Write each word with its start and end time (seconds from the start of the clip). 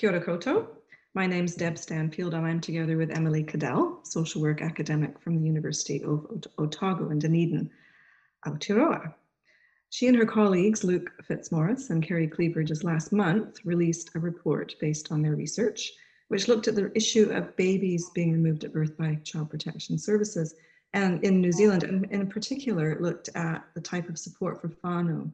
Kia 0.00 0.12
ora 0.12 0.24
koutou. 0.24 0.66
My 1.12 1.26
name's 1.26 1.54
Deb 1.54 1.76
Stanfield 1.76 2.32
and 2.32 2.46
I'm 2.46 2.58
together 2.58 2.96
with 2.96 3.14
Emily 3.14 3.44
Keddell, 3.44 3.98
social 4.02 4.40
work 4.40 4.62
academic 4.62 5.20
from 5.20 5.36
the 5.36 5.44
University 5.44 6.02
of 6.02 6.26
Otago 6.56 7.10
in 7.10 7.18
Dunedin, 7.18 7.70
Aotearoa. 8.46 9.12
She 9.90 10.06
and 10.06 10.16
her 10.16 10.24
colleagues, 10.24 10.84
Luke 10.84 11.12
Fitzmaurice 11.24 11.90
and 11.90 12.02
Kerri 12.02 12.28
Cleaver, 12.28 12.64
just 12.64 12.82
last 12.82 13.12
month 13.12 13.58
released 13.62 14.12
a 14.14 14.20
report 14.20 14.74
based 14.80 15.12
on 15.12 15.20
their 15.20 15.36
research, 15.36 15.92
which 16.28 16.48
looked 16.48 16.66
at 16.66 16.76
the 16.76 16.90
issue 16.96 17.30
of 17.30 17.54
babies 17.56 18.08
being 18.14 18.32
removed 18.32 18.64
at 18.64 18.72
birth 18.72 18.96
by 18.96 19.16
child 19.16 19.50
protection 19.50 19.98
services. 19.98 20.54
And 20.94 21.22
in 21.22 21.42
New 21.42 21.52
Zealand, 21.52 21.82
and 21.82 22.10
in 22.10 22.26
particular, 22.26 22.96
looked 23.00 23.28
at 23.34 23.66
the 23.74 23.82
type 23.82 24.08
of 24.08 24.18
support 24.18 24.62
for 24.62 24.70
whānau 24.82 25.30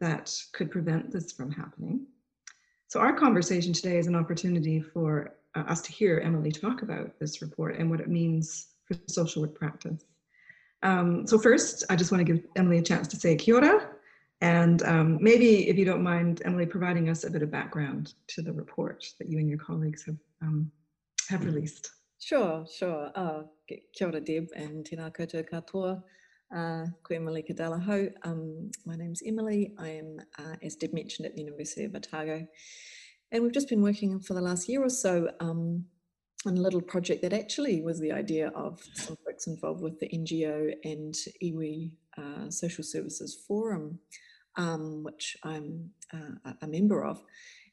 that 0.00 0.36
could 0.50 0.72
prevent 0.72 1.12
this 1.12 1.30
from 1.30 1.52
happening. 1.52 2.04
So 2.88 3.00
our 3.00 3.12
conversation 3.12 3.74
today 3.74 3.98
is 3.98 4.06
an 4.06 4.16
opportunity 4.16 4.80
for 4.80 5.34
uh, 5.54 5.60
us 5.60 5.82
to 5.82 5.92
hear 5.92 6.20
Emily 6.20 6.50
talk 6.50 6.80
about 6.80 7.18
this 7.20 7.42
report 7.42 7.76
and 7.76 7.90
what 7.90 8.00
it 8.00 8.08
means 8.08 8.68
for 8.86 8.96
social 9.08 9.42
work 9.42 9.54
practice. 9.54 10.06
Um, 10.82 11.26
so 11.26 11.38
first, 11.38 11.84
I 11.90 11.96
just 11.96 12.10
want 12.10 12.26
to 12.26 12.32
give 12.32 12.42
Emily 12.56 12.78
a 12.78 12.82
chance 12.82 13.06
to 13.08 13.16
say 13.16 13.36
kia 13.36 13.56
ora, 13.56 13.90
and 14.40 14.82
um, 14.84 15.18
maybe 15.20 15.68
if 15.68 15.76
you 15.76 15.84
don't 15.84 16.02
mind, 16.02 16.40
Emily, 16.46 16.64
providing 16.64 17.10
us 17.10 17.24
a 17.24 17.30
bit 17.30 17.42
of 17.42 17.50
background 17.50 18.14
to 18.28 18.40
the 18.40 18.54
report 18.54 19.04
that 19.18 19.28
you 19.28 19.38
and 19.38 19.50
your 19.50 19.58
colleagues 19.58 20.04
have, 20.04 20.16
um, 20.40 20.70
have 21.28 21.44
released. 21.44 21.90
Sure, 22.20 22.64
sure. 22.74 23.10
Uh, 23.14 23.42
kia 23.68 24.08
ora, 24.08 24.20
Deb, 24.20 24.48
and 24.56 24.86
tēnā 24.86 25.12
koutou 25.12 25.46
katoa. 25.46 26.02
Uh, 26.54 26.86
Malika 27.10 27.52
Dalaho. 27.52 28.10
Um, 28.22 28.70
my 28.86 28.96
name's 28.96 29.22
Emily. 29.24 29.74
I 29.78 29.88
am, 29.88 30.18
uh, 30.38 30.56
as 30.62 30.76
Deb 30.76 30.94
mentioned, 30.94 31.26
at 31.26 31.34
the 31.34 31.42
University 31.42 31.84
of 31.84 31.94
Otago. 31.94 32.46
And 33.30 33.42
we've 33.42 33.52
just 33.52 33.68
been 33.68 33.82
working 33.82 34.18
for 34.20 34.32
the 34.32 34.40
last 34.40 34.68
year 34.68 34.82
or 34.82 34.88
so 34.88 35.30
um, 35.40 35.84
on 36.46 36.56
a 36.56 36.60
little 36.60 36.80
project 36.80 37.20
that 37.22 37.34
actually 37.34 37.82
was 37.82 38.00
the 38.00 38.12
idea 38.12 38.48
of 38.48 38.80
some 38.94 39.16
folks 39.26 39.46
involved 39.46 39.82
with 39.82 40.00
the 40.00 40.08
NGO 40.08 40.72
and 40.84 41.14
iwi 41.42 41.92
uh, 42.16 42.50
Social 42.50 42.82
Services 42.82 43.44
Forum, 43.46 43.98
um, 44.56 45.02
which 45.04 45.36
I'm 45.44 45.90
uh, 46.14 46.52
a 46.62 46.66
member 46.66 47.04
of. 47.04 47.22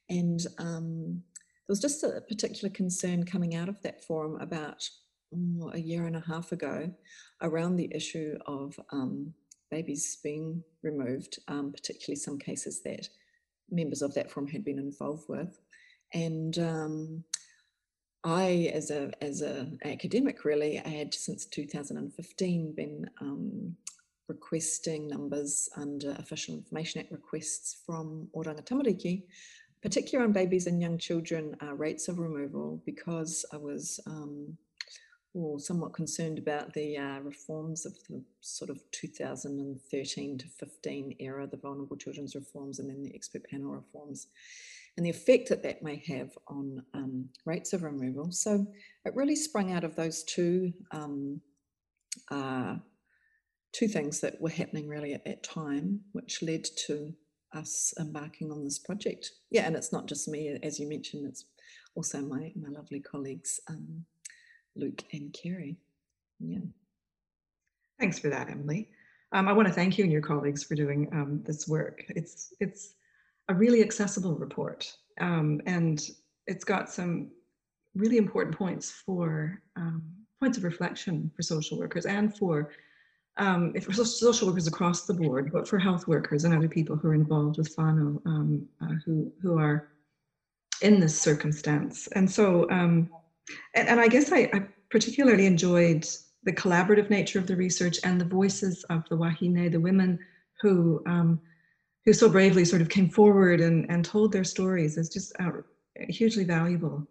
And 0.10 0.46
um, 0.58 1.24
there 1.34 1.70
was 1.70 1.80
just 1.80 2.04
a 2.04 2.22
particular 2.28 2.70
concern 2.70 3.24
coming 3.24 3.56
out 3.56 3.70
of 3.70 3.82
that 3.84 4.04
forum 4.04 4.40
about 4.42 4.88
mm, 5.34 5.74
a 5.74 5.80
year 5.80 6.06
and 6.06 6.16
a 6.16 6.24
half 6.28 6.52
ago 6.52 6.92
around 7.42 7.76
the 7.76 7.92
issue 7.94 8.38
of 8.46 8.80
um, 8.92 9.34
babies 9.72 10.18
being 10.24 10.64
removed, 10.84 11.40
um, 11.48 11.72
particularly 11.72 12.16
some 12.16 12.38
cases 12.40 12.82
that 12.84 13.08
members 13.70 14.02
of 14.02 14.14
that 14.14 14.32
forum 14.32 14.48
had 14.48 14.64
been 14.64 14.80
involved 14.80 15.26
with. 15.28 15.60
And 16.14 16.58
um, 16.60 17.24
I, 18.24 18.72
as 18.74 18.92
a 18.92 19.12
as 19.22 19.42
an 19.42 19.78
academic, 19.86 20.46
really, 20.46 20.80
I 20.80 20.90
had 20.90 21.14
since 21.14 21.46
2015 21.46 22.74
been 22.74 23.10
um, 23.22 23.76
requesting 24.28 25.08
numbers 25.08 25.70
under 25.76 26.12
Official 26.18 26.56
Information 26.56 27.02
Act 27.02 27.12
requests 27.12 27.78
from 27.86 28.28
Oranga 28.36 28.66
Tamariki, 28.66 29.24
particularly 29.82 30.26
on 30.26 30.34
babies 30.34 30.68
and 30.68 30.82
young 30.82 30.98
children 30.98 31.56
uh, 31.62 31.74
rates 31.76 32.08
of 32.08 32.18
removal, 32.20 32.82
because 32.86 33.46
I 33.54 33.58
was 33.58 34.00
um, 34.08 34.58
or 35.36 35.60
somewhat 35.60 35.94
concerned 35.94 36.40
about 36.40 36.74
the 36.74 36.98
uh, 36.98 37.20
reforms 37.20 37.86
of 37.86 37.94
the 38.10 38.24
sort 38.40 38.70
of 38.70 38.80
2013 38.92 40.38
to 40.38 40.48
15 40.48 41.16
era, 41.20 41.46
the 41.46 41.58
vulnerable 41.58 41.98
children's 41.98 42.36
reforms 42.36 42.80
and 42.80 42.90
then 42.90 43.04
the 43.04 43.14
expert 43.14 43.44
panel 43.50 43.72
reforms, 43.72 44.28
and 44.96 45.06
the 45.06 45.10
effect 45.10 45.50
that 45.50 45.62
that 45.62 45.84
may 45.84 46.02
have 46.08 46.32
on 46.48 46.82
um, 46.94 47.28
rates 47.46 47.74
of 47.74 47.84
removal. 47.84 48.32
So 48.32 48.66
it 49.04 49.16
really 49.16 49.36
sprung 49.36 49.74
out 49.74 49.84
of 49.84 49.96
those 49.96 50.24
two 50.24 50.74
um, 50.92 51.42
uh, 52.32 52.76
two 53.74 53.88
things 53.90 54.22
that 54.22 54.40
were 54.40 54.50
happening 54.50 54.88
really 54.88 55.14
at 55.14 55.26
that 55.26 55.44
time, 55.44 56.00
which 56.14 56.42
led 56.42 56.64
to 56.88 57.14
us 57.54 57.94
embarking 58.00 58.52
on 58.52 58.64
this 58.64 58.80
project. 58.80 59.32
Yeah, 59.52 59.66
and 59.66 59.76
it's 59.76 59.92
not 59.92 60.08
just 60.08 60.30
me, 60.30 60.58
as 60.64 60.80
you 60.80 60.88
mentioned, 60.88 61.28
it's 61.28 61.44
also 61.94 62.22
my, 62.22 62.54
my 62.56 62.70
lovely 62.70 63.02
colleagues, 63.02 63.60
um, 63.70 64.06
Luke 64.76 65.04
and 65.14 65.34
Kerri. 65.34 65.76
Yeah. 66.40 66.60
Thanks 68.00 68.20
for 68.20 68.30
that, 68.30 68.50
Emily. 68.50 68.90
Um, 69.32 69.48
I 69.48 69.54
want 69.54 69.68
to 69.68 69.74
thank 69.74 69.98
you 69.98 70.04
and 70.04 70.12
your 70.12 70.22
colleagues 70.22 70.64
for 70.64 70.76
doing 70.76 71.10
um, 71.12 71.42
this 71.46 71.68
work. 71.68 72.04
It's 72.10 72.54
it's 72.60 72.96
a 73.50 73.54
really 73.54 73.82
accessible 73.82 74.36
report, 74.36 74.92
um, 75.20 75.62
and 75.66 76.02
it's 76.48 76.64
got 76.64 76.90
some 76.90 77.32
really 77.96 78.18
important 78.18 78.56
points 78.58 78.92
for 78.92 79.62
um, 79.76 80.04
points 80.40 80.58
of 80.58 80.64
reflection 80.64 81.32
for 81.36 81.42
social 81.42 81.80
workers 81.80 82.06
and 82.06 82.36
for 82.38 82.72
um, 83.38 83.74
for 83.74 83.94
social 83.94 84.48
workers 84.48 84.68
across 84.68 85.06
the 85.06 85.14
board, 85.14 85.52
but 85.52 85.68
for 85.68 85.78
health 85.80 86.08
workers 86.08 86.44
and 86.44 86.54
other 86.54 86.70
people 86.70 86.96
who 86.96 87.10
are 87.10 87.16
involved 87.16 87.58
with 87.58 87.76
whānau 87.76 88.22
um, 88.26 88.68
uh, 88.82 88.94
who 89.06 89.32
who 89.42 89.58
are 89.58 89.90
in 90.82 91.00
this 91.00 91.20
circumstance. 91.20 92.08
And 92.08 92.30
so 92.30 92.70
and, 93.74 93.88
and 93.88 94.00
I 94.00 94.08
guess 94.08 94.32
I, 94.32 94.50
I, 94.54 94.68
particularly 94.90 95.46
enjoyed 95.46 96.06
the 96.44 96.54
collaborative 96.54 97.10
nature 97.10 97.40
of 97.40 97.48
the 97.48 97.56
research 97.56 97.98
and 98.04 98.22
the 98.22 98.26
voices 98.26 98.84
of 98.90 99.04
the 99.10 99.18
wahine, 99.18 99.72
the 99.72 99.80
women 99.80 100.20
who 100.62 101.02
um, 101.06 101.40
who 102.06 102.14
so 102.14 102.30
bravely 102.30 102.64
sort 102.64 102.82
of 102.82 102.90
came 102.90 103.10
forward 103.10 103.60
and, 103.60 103.90
and 103.90 104.06
told 104.06 104.32
their 104.32 104.44
stories 104.44 104.98
is 104.98 105.10
just 105.10 105.34
uh, 105.40 105.52
hugely 106.08 106.44
valuable. 106.44 107.06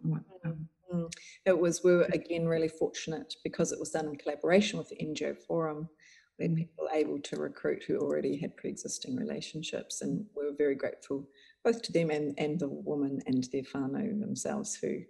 Um, 0.45 0.69
mm. 0.93 1.11
it 1.45 1.57
was, 1.57 1.83
we 1.83 1.93
were 1.93 2.07
again 2.13 2.47
really 2.47 2.69
fortunate 2.69 3.35
because 3.43 3.71
it 3.71 3.79
was 3.79 3.91
done 3.91 4.07
in 4.07 4.15
collaboration 4.15 4.79
with 4.79 4.89
the 4.89 4.95
NGO 4.95 5.37
Forum 5.37 5.89
where 6.37 6.47
mm. 6.47 6.55
people 6.55 6.85
were 6.85 6.97
able 6.97 7.19
to 7.19 7.35
recruit 7.35 7.83
who 7.85 7.97
already 7.97 8.37
had 8.37 8.55
pre-existing 8.55 9.17
relationships 9.17 10.01
and 10.01 10.25
we 10.35 10.45
were 10.45 10.55
very 10.57 10.75
grateful 10.75 11.27
both 11.65 11.81
to 11.81 11.91
them 11.91 12.09
and, 12.09 12.33
and 12.37 12.59
the 12.59 12.69
woman 12.69 13.21
and 13.25 13.43
their 13.51 13.63
whānau 13.63 14.19
themselves 14.19 14.75
who 14.75 15.01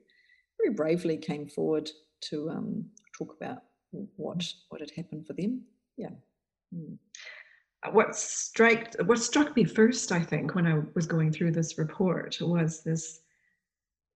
very 0.65 0.73
bravely 0.75 1.17
came 1.17 1.47
forward 1.47 1.89
to 2.21 2.49
um, 2.49 2.85
talk 3.17 3.35
about 3.39 3.63
what 4.15 4.43
what 4.69 4.81
had 4.81 4.91
happened 4.91 5.25
for 5.25 5.33
them. 5.33 5.61
Yeah. 5.97 6.09
Mm. 6.73 6.97
What 7.91 8.15
struck 8.15 8.95
what 9.05 9.19
struck 9.19 9.55
me 9.55 9.63
first, 9.63 10.11
I 10.11 10.19
think, 10.19 10.55
when 10.55 10.65
I 10.65 10.81
was 10.95 11.05
going 11.05 11.31
through 11.31 11.51
this 11.51 11.77
report 11.77 12.37
was 12.41 12.81
this 12.81 13.21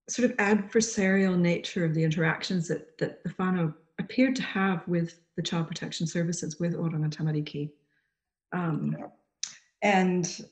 sort 0.09 0.29
of 0.29 0.37
adversarial 0.37 1.37
nature 1.37 1.85
of 1.85 1.93
the 1.93 2.03
interactions 2.03 2.67
that 2.67 2.97
that 2.97 3.23
the 3.23 3.29
whānau 3.31 3.73
appeared 3.99 4.35
to 4.37 4.43
have 4.43 4.87
with 4.87 5.19
the 5.35 5.43
child 5.43 5.67
protection 5.67 6.07
services 6.07 6.59
with 6.59 6.73
Oranga 6.73 7.09
Tamariki. 7.09 7.69
Um, 8.53 8.97
and 9.83 10.45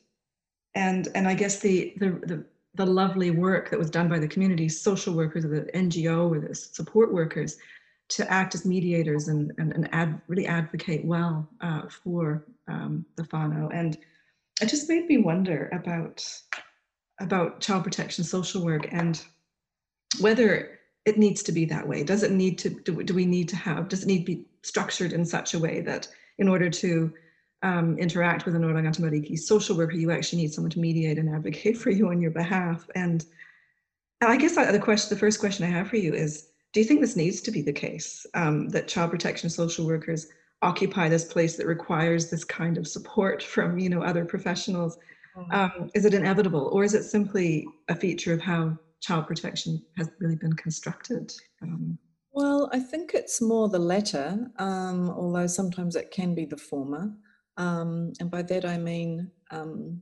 and 0.75 1.07
and 1.15 1.27
I 1.27 1.33
guess 1.33 1.59
the 1.59 1.95
the 1.97 2.11
the 2.11 2.45
the 2.77 2.85
lovely 2.85 3.31
work 3.31 3.69
that 3.69 3.79
was 3.79 3.89
done 3.89 4.07
by 4.07 4.19
the 4.19 4.27
community 4.27 4.69
social 4.69 5.13
workers 5.13 5.43
or 5.43 5.49
the 5.49 5.71
NGO 5.73 6.29
or 6.29 6.39
the 6.39 6.55
support 6.55 7.11
workers 7.11 7.57
to 8.09 8.31
act 8.31 8.55
as 8.55 8.65
mediators 8.65 9.27
and, 9.27 9.51
and, 9.57 9.73
and 9.73 9.89
ad, 9.93 10.21
really 10.27 10.47
advocate 10.47 11.03
well 11.03 11.49
uh, 11.59 11.81
for 11.89 12.45
um, 12.67 13.05
the 13.15 13.23
whānau. 13.23 13.69
And 13.73 13.97
it 14.61 14.69
just 14.69 14.87
made 14.87 15.07
me 15.07 15.17
wonder 15.17 15.69
about, 15.73 16.25
about 17.19 17.59
child 17.59 17.83
protection 17.83 18.23
social 18.23 18.63
work 18.63 18.87
and 18.91 19.21
whether 20.21 20.79
it 21.05 21.17
needs 21.17 21.41
to 21.43 21.51
be 21.51 21.65
that 21.65 21.87
way. 21.87 22.03
Does 22.03 22.23
it 22.23 22.31
need 22.31 22.57
to, 22.59 22.69
do, 22.69 23.03
do 23.03 23.13
we 23.13 23.25
need 23.25 23.49
to 23.49 23.55
have, 23.55 23.89
does 23.89 24.03
it 24.03 24.07
need 24.07 24.19
to 24.19 24.35
be 24.35 24.45
structured 24.61 25.13
in 25.13 25.25
such 25.25 25.53
a 25.53 25.59
way 25.59 25.81
that 25.81 26.07
in 26.37 26.47
order 26.47 26.69
to 26.69 27.11
um, 27.63 27.97
interact 27.97 28.45
with 28.45 28.55
an 28.55 28.63
Oranga 28.63 28.95
Tamariki 28.95 29.37
social 29.37 29.75
worker, 29.75 29.95
you 29.95 30.11
actually 30.11 30.41
need 30.41 30.53
someone 30.53 30.71
to 30.71 30.79
mediate 30.79 31.17
and 31.17 31.33
advocate 31.33 31.77
for 31.83 31.89
you 31.89 32.09
on 32.09 32.21
your 32.21 32.31
behalf. 32.31 32.87
And 32.95 33.25
I 34.21 34.37
guess 34.37 34.55
the 34.55 34.79
question, 34.79 35.15
the 35.15 35.19
first 35.19 35.39
question 35.39 35.65
I 35.65 35.69
have 35.69 35.89
for 35.89 35.97
you 35.97 36.13
is, 36.13 36.49
do 36.73 36.79
you 36.79 36.85
think 36.85 37.01
this 37.01 37.15
needs 37.15 37.41
to 37.41 37.51
be 37.51 37.61
the 37.61 37.73
case, 37.73 38.25
um, 38.33 38.69
that 38.69 38.87
child 38.87 39.11
protection 39.11 39.49
social 39.49 39.85
workers 39.85 40.27
occupy 40.61 41.07
this 41.07 41.25
place 41.25 41.55
that 41.55 41.67
requires 41.67 42.29
this 42.29 42.43
kind 42.43 42.77
of 42.77 42.87
support 42.87 43.41
from, 43.43 43.79
you 43.79 43.89
know, 43.89 44.01
other 44.01 44.25
professionals? 44.25 44.97
Mm-hmm. 45.37 45.51
Um, 45.51 45.91
is 45.93 46.05
it 46.05 46.13
inevitable 46.13 46.69
or 46.73 46.83
is 46.83 46.93
it 46.93 47.03
simply 47.03 47.65
a 47.89 47.95
feature 47.95 48.33
of 48.33 48.41
how 48.41 48.77
child 49.01 49.27
protection 49.27 49.81
has 49.97 50.09
really 50.19 50.35
been 50.35 50.53
constructed? 50.53 51.31
Um, 51.61 51.97
well, 52.31 52.69
I 52.71 52.79
think 52.79 53.13
it's 53.13 53.41
more 53.41 53.69
the 53.69 53.79
latter, 53.79 54.47
um, 54.57 55.09
although 55.09 55.47
sometimes 55.47 55.95
it 55.95 56.11
can 56.11 56.35
be 56.35 56.45
the 56.45 56.57
former. 56.57 57.11
Um, 57.57 58.13
and 58.19 58.29
by 58.29 58.43
that 58.43 58.65
I 58.65 58.77
mean 58.77 59.31
um, 59.51 60.01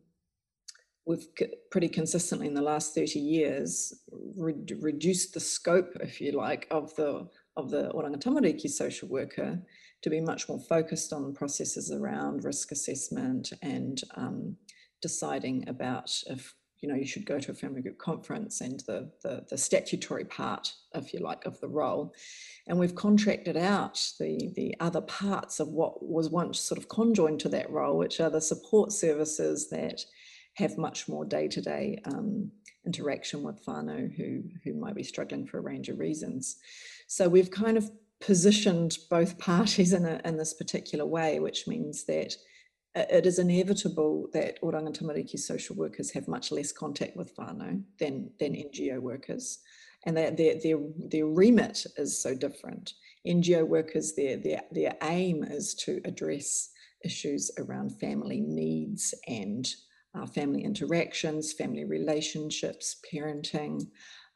we've 1.06 1.28
pretty 1.72 1.88
consistently 1.88 2.48
in 2.48 2.54
the 2.54 2.62
last 2.62 2.96
30 2.96 3.20
years 3.20 3.94
re 4.12 4.54
reduced 4.80 5.34
the 5.34 5.40
scope, 5.40 5.96
if 6.02 6.20
you 6.20 6.32
like, 6.34 6.68
of 6.72 6.96
the 6.96 7.28
of 7.58 7.70
the 7.70 7.90
Oranga 7.90 8.22
Tamariki 8.22 8.70
social 8.70 9.08
worker 9.08 9.60
to 10.02 10.10
be 10.10 10.20
much 10.20 10.50
more 10.50 10.60
focused 10.60 11.14
on 11.14 11.34
processes 11.34 11.92
around 11.92 12.44
risk 12.44 12.72
assessment 12.72 13.54
and 13.62 14.02
um, 14.16 14.58
deciding 15.02 15.68
about 15.70 16.12
if 16.28 16.54
you 16.82 16.90
know, 16.90 16.96
you 16.96 17.06
should 17.06 17.26
go 17.26 17.40
to 17.40 17.52
a 17.52 17.56
family 17.56 17.82
group 17.82 17.98
conference 17.98 18.62
and 18.62 18.82
the, 18.82 19.10
the, 19.24 19.46
the 19.50 19.58
statutory 19.58 20.26
part, 20.26 20.72
if 20.94 21.14
you 21.14 21.20
like, 21.20 21.46
of 21.46 21.60
the 21.62 21.68
role. 21.68 22.14
And 22.68 22.78
we've 22.78 22.96
contracted 22.96 23.58
out 23.58 24.12
the, 24.20 24.52
the 24.56 24.76
other 24.80 25.02
parts 25.02 25.60
of 25.60 25.70
what 25.70 26.04
was 26.04 26.30
once 26.30 26.60
sort 26.60 26.78
of 26.78 26.90
conjoined 26.90 27.40
to 27.42 27.50
that 27.50 27.70
role, 27.70 27.98
which 27.98 28.20
are 28.20 28.30
the 28.30 28.42
support 28.42 28.92
services 28.92 29.70
that 29.70 30.02
have 30.56 30.78
much 30.78 31.08
more 31.08 31.26
day-to-day 31.26 32.02
um, 32.06 32.52
interaction 32.86 33.44
with 33.44 33.66
whānau 33.66 34.14
who, 34.16 34.44
who 34.64 34.74
might 34.74 34.96
be 34.96 35.04
struggling 35.04 35.46
for 35.46 35.58
a 35.58 35.62
range 35.62 35.90
of 35.90 36.00
reasons. 36.00 36.58
So 37.08 37.28
we've 37.28 37.52
kind 37.52 37.78
of 37.78 37.90
positioned 38.22 38.98
both 39.10 39.38
parties 39.40 39.94
in, 39.94 40.06
a, 40.06 40.22
in 40.26 40.38
this 40.38 40.54
particular 40.54 41.06
way, 41.06 41.40
which 41.40 41.68
means 41.68 42.06
that 42.06 42.36
it 42.96 43.26
is 43.26 43.40
inevitable 43.40 44.30
that 44.34 44.62
oranga 44.62 44.98
tamariki 44.98 45.38
social 45.38 45.76
workers 45.76 46.12
have 46.12 46.28
much 46.28 46.52
less 46.52 46.72
contact 46.72 47.18
with 47.18 47.36
whānau 47.36 47.84
than, 48.00 48.30
than 48.40 48.54
NGO 48.54 49.00
workers. 49.00 49.60
And 50.06 50.16
their, 50.16 50.32
their, 50.32 50.56
their, 50.62 50.78
their 51.10 51.26
remit 51.26 51.86
is 51.98 52.22
so 52.22 52.36
different. 52.36 52.94
NGO 53.28 53.68
workers, 53.68 54.14
their, 54.14 54.38
their, 54.38 54.62
their 54.72 54.96
aim 55.04 55.44
is 55.44 55.74
to 55.86 56.00
address 56.06 56.70
issues 57.04 57.52
around 57.58 58.00
family 58.00 58.40
needs 58.40 59.14
and 59.28 59.68
uh, 60.14 60.26
family 60.26 60.64
interactions, 60.64 61.54
family 61.54 61.84
relationships, 61.84 62.98
parenting, 63.12 63.88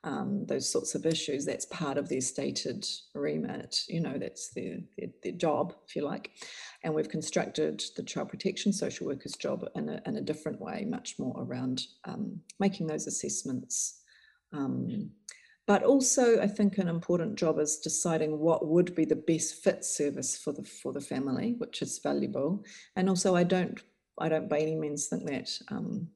um, 0.04 0.46
those 0.46 0.72
sorts 0.72 0.96
of 0.96 1.06
issues. 1.06 1.46
That's 1.46 1.66
part 1.66 1.98
of 1.98 2.10
their 2.10 2.22
stated 2.22 2.86
remit. 3.14 3.84
You 3.88 4.02
know, 4.02 4.18
that's 4.18 4.50
their, 4.54 4.78
their, 4.98 5.10
their 5.24 5.34
job, 5.34 5.74
if 5.88 5.96
you 5.96 6.04
like. 6.04 6.32
And 6.84 6.94
we've 6.94 7.10
constructed 7.10 7.84
the 7.96 8.04
child 8.04 8.30
protection 8.30 8.72
social 8.72 9.08
workers 9.08 9.34
job 9.34 9.66
in 9.76 9.90
a, 9.90 10.02
in 10.06 10.18
a 10.18 10.22
different 10.22 10.62
way, 10.62 10.86
much 10.88 11.20
more 11.20 11.36
around 11.38 11.84
um, 12.06 12.40
making 12.60 12.88
those 12.88 13.08
assessments. 13.08 14.02
Um, 14.54 15.12
but 15.68 15.84
also, 15.84 16.42
I 16.42 16.48
think 16.48 16.80
an 16.80 16.88
important 16.88 17.36
job 17.36 17.60
is 17.60 17.78
deciding 17.78 18.40
what 18.40 18.68
would 18.68 18.96
be 18.96 19.06
the 19.06 19.16
best 19.16 19.64
fit 19.64 19.86
service 19.86 20.36
for 20.36 20.52
the 20.52 20.64
for 20.64 20.92
the 20.94 21.02
family, 21.02 21.54
which 21.60 21.84
is 21.84 22.00
valuable. 22.00 22.64
And 22.96 23.08
also, 23.08 23.36
I 23.36 23.44
don't 23.44 23.80
I 24.20 24.30
don't 24.30 24.50
by 24.50 24.58
any 24.58 24.74
means 24.74 25.08
think 25.08 25.28
that 25.28 25.52
um, 25.70 26.08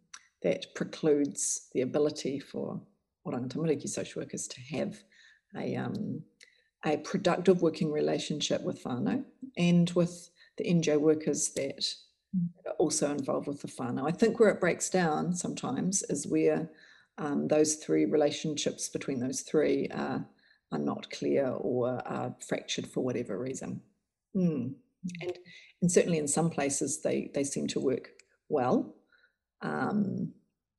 that 0.41 0.74
precludes 0.74 1.69
the 1.74 1.81
ability 1.81 2.39
for 2.39 2.81
oranga 3.25 3.47
tamariki 3.49 3.87
social 3.87 4.21
workers 4.21 4.47
to 4.47 4.61
have 4.61 5.03
a, 5.55 5.75
um, 5.75 6.21
a 6.85 6.97
productive 6.97 7.61
working 7.61 7.91
relationship 7.91 8.61
with 8.63 8.83
whānau 8.83 9.23
and 9.57 9.89
with 9.91 10.29
the 10.57 10.65
NGO 10.65 10.99
workers 10.99 11.49
that 11.55 11.79
mm. 12.35 12.47
are 12.65 12.73
also 12.73 13.11
involved 13.11 13.47
with 13.47 13.61
the 13.61 13.67
whānau. 13.67 14.07
I 14.07 14.11
think 14.11 14.39
where 14.39 14.49
it 14.49 14.59
breaks 14.59 14.89
down 14.89 15.33
sometimes 15.33 16.03
is 16.03 16.27
where 16.27 16.69
um, 17.17 17.47
those 17.47 17.75
three 17.75 18.05
relationships 18.05 18.89
between 18.89 19.19
those 19.19 19.41
three 19.41 19.87
are, 19.93 20.25
are 20.71 20.79
not 20.79 21.09
clear 21.11 21.47
or 21.47 22.01
are 22.05 22.35
fractured 22.45 22.87
for 22.87 23.03
whatever 23.03 23.37
reason. 23.37 23.81
Mm. 24.35 24.73
And, 25.21 25.37
and 25.81 25.91
certainly 25.91 26.17
in 26.17 26.27
some 26.27 26.49
places 26.49 27.01
they, 27.01 27.31
they 27.33 27.43
seem 27.43 27.67
to 27.67 27.79
work 27.79 28.09
well. 28.49 28.95
Um, 29.61 30.33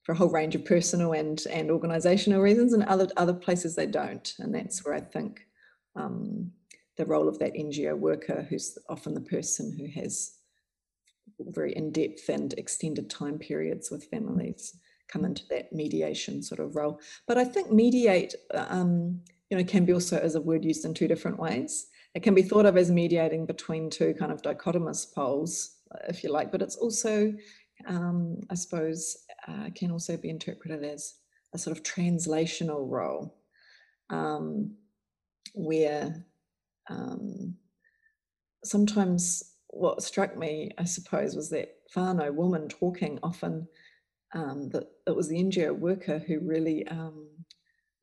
for 0.04 0.12
a 0.12 0.14
whole 0.14 0.28
range 0.28 0.54
of 0.54 0.64
personal 0.64 1.12
and 1.12 1.44
and 1.50 1.70
organizational 1.70 2.40
reasons 2.40 2.72
and 2.72 2.84
other 2.84 3.08
other 3.16 3.34
places 3.34 3.74
they 3.74 3.86
don't. 3.86 4.34
And 4.38 4.54
that's 4.54 4.84
where 4.84 4.94
i 4.94 5.00
think 5.00 5.40
um, 5.96 6.52
the 6.96 7.06
role 7.06 7.28
of 7.28 7.38
that 7.40 7.54
ngo 7.54 7.98
worker 7.98 8.46
who's 8.48 8.78
often 8.88 9.14
the 9.14 9.20
person 9.20 9.74
who 9.76 10.00
has 10.00 10.38
very 11.40 11.74
in-depth 11.74 12.28
and 12.28 12.52
extended 12.54 13.10
time 13.10 13.38
periods 13.38 13.90
with 13.90 14.04
families 14.04 14.76
come 15.08 15.24
into 15.24 15.42
that 15.50 15.72
mediation 15.72 16.42
sort 16.42 16.60
of 16.60 16.76
role. 16.76 17.00
But 17.26 17.38
i 17.38 17.44
think 17.44 17.72
mediate 17.72 18.34
um, 18.52 19.20
you 19.50 19.56
know 19.56 19.64
can 19.64 19.84
be 19.84 19.94
also 19.94 20.18
as 20.18 20.34
a 20.34 20.40
word 20.40 20.64
used 20.64 20.84
in 20.84 20.94
two 20.94 21.08
different 21.08 21.38
ways. 21.38 21.88
It 22.14 22.22
can 22.22 22.34
be 22.34 22.42
thought 22.42 22.66
of 22.66 22.76
as 22.76 22.92
mediating 22.92 23.44
between 23.44 23.90
two 23.90 24.14
kind 24.14 24.30
of 24.30 24.42
dichotomous 24.42 25.12
poles 25.12 25.78
if 26.08 26.22
you 26.22 26.30
like 26.30 26.52
but 26.52 26.62
it's 26.62 26.76
also 26.76 27.32
um, 27.86 28.40
I 28.50 28.54
suppose, 28.54 29.16
uh, 29.48 29.70
can 29.74 29.90
also 29.90 30.16
be 30.16 30.30
interpreted 30.30 30.84
as 30.84 31.14
a 31.54 31.58
sort 31.58 31.76
of 31.76 31.82
translational 31.82 32.88
role 32.88 33.36
um, 34.10 34.74
where 35.54 36.24
um, 36.90 37.54
sometimes 38.64 39.54
what 39.68 40.02
struck 40.02 40.36
me, 40.36 40.70
I 40.78 40.84
suppose, 40.84 41.34
was 41.34 41.50
that 41.50 41.68
whānau 41.94 42.32
woman 42.32 42.68
talking 42.68 43.18
often 43.22 43.66
um, 44.34 44.68
that 44.70 44.84
it 45.06 45.14
was 45.14 45.28
the 45.28 45.42
NGO 45.42 45.76
worker 45.76 46.18
who 46.18 46.40
really, 46.40 46.86
um, 46.88 47.28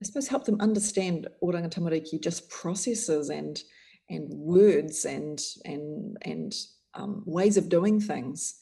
I 0.01 0.05
suppose, 0.05 0.27
helped 0.27 0.45
them 0.45 0.61
understand 0.61 1.27
oranga 1.43 1.69
tamariki 1.69 2.21
just 2.21 2.49
processes 2.49 3.29
and 3.29 3.61
and 4.09 4.29
words 4.29 5.05
and 5.05 5.39
and 5.65 6.17
and 6.23 6.53
um, 6.93 7.23
ways 7.25 7.57
of 7.57 7.69
doing 7.69 7.99
things 7.99 8.55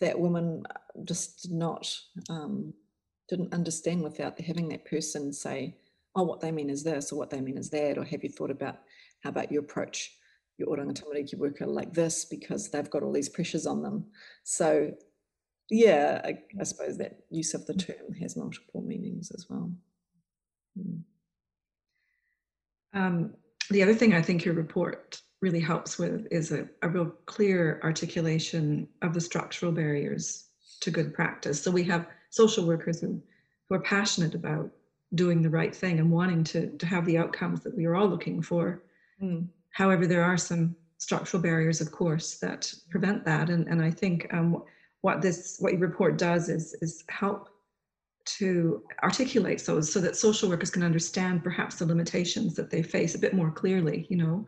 that 0.00 0.18
woman 0.18 0.64
just 1.04 1.42
did 1.42 1.52
not 1.52 1.92
um, 2.28 2.72
didn't 3.28 3.52
understand 3.52 4.02
without 4.02 4.40
having 4.40 4.68
that 4.68 4.84
person 4.84 5.32
say, 5.32 5.76
"Oh, 6.14 6.24
what 6.24 6.40
they 6.40 6.52
mean 6.52 6.70
is 6.70 6.82
this, 6.82 7.12
or 7.12 7.18
what 7.18 7.30
they 7.30 7.40
mean 7.40 7.58
is 7.58 7.70
that," 7.70 7.98
or 7.98 8.04
have 8.04 8.22
you 8.22 8.30
thought 8.30 8.50
about 8.50 8.78
how 9.22 9.30
about 9.30 9.50
you 9.50 9.58
approach 9.58 10.18
your 10.58 10.68
oranga 10.68 10.92
tamariki 10.92 11.36
worker 11.36 11.66
like 11.66 11.94
this 11.94 12.24
because 12.24 12.68
they've 12.68 12.90
got 12.90 13.02
all 13.02 13.12
these 13.12 13.28
pressures 13.28 13.66
on 13.66 13.82
them. 13.82 14.04
So, 14.42 14.92
yeah, 15.70 16.20
I, 16.24 16.38
I 16.60 16.64
suppose 16.64 16.98
that 16.98 17.20
use 17.30 17.54
of 17.54 17.64
the 17.66 17.74
mm. 17.74 17.86
term 17.86 18.12
has 18.20 18.36
multiple 18.36 18.82
meanings 18.82 19.30
as 19.30 19.46
well. 19.48 19.70
Mm. 20.78 21.02
Um, 22.92 23.34
the 23.70 23.82
other 23.82 23.94
thing 23.94 24.14
I 24.14 24.22
think 24.22 24.44
your 24.44 24.54
report 24.54 25.20
really 25.40 25.60
helps 25.60 25.98
with 25.98 26.26
is 26.30 26.52
a, 26.52 26.68
a 26.82 26.88
real 26.88 27.06
clear 27.26 27.80
articulation 27.84 28.88
of 29.02 29.14
the 29.14 29.20
structural 29.20 29.72
barriers 29.72 30.46
to 30.80 30.90
good 30.90 31.14
practice. 31.14 31.62
So 31.62 31.70
we 31.70 31.84
have 31.84 32.06
social 32.30 32.66
workers 32.66 33.00
who, 33.00 33.22
who 33.68 33.74
are 33.74 33.80
passionate 33.80 34.34
about 34.34 34.70
doing 35.14 35.42
the 35.42 35.50
right 35.50 35.74
thing 35.74 35.98
and 35.98 36.10
wanting 36.10 36.44
to, 36.44 36.70
to 36.76 36.86
have 36.86 37.06
the 37.06 37.18
outcomes 37.18 37.60
that 37.60 37.76
we 37.76 37.86
are 37.86 37.94
all 37.94 38.08
looking 38.08 38.42
for. 38.42 38.82
Mm. 39.22 39.48
However, 39.70 40.06
there 40.06 40.24
are 40.24 40.36
some 40.36 40.76
structural 40.98 41.42
barriers, 41.42 41.80
of 41.80 41.92
course, 41.92 42.38
that 42.38 42.72
prevent 42.90 43.24
that. 43.24 43.48
And, 43.48 43.66
and 43.68 43.80
I 43.80 43.90
think 43.90 44.26
um, 44.32 44.62
what 45.00 45.22
this 45.22 45.56
what 45.60 45.72
your 45.72 45.80
report 45.80 46.18
does 46.18 46.48
is, 46.48 46.74
is 46.82 47.04
help 47.08 47.48
to 48.36 48.82
articulate 49.02 49.64
those 49.64 49.90
so 49.92 50.00
that 50.00 50.16
social 50.16 50.48
workers 50.48 50.70
can 50.70 50.82
understand 50.82 51.42
perhaps 51.42 51.76
the 51.76 51.86
limitations 51.86 52.54
that 52.54 52.70
they 52.70 52.82
face 52.82 53.14
a 53.14 53.18
bit 53.18 53.34
more 53.34 53.50
clearly, 53.50 54.06
you 54.10 54.16
know, 54.16 54.44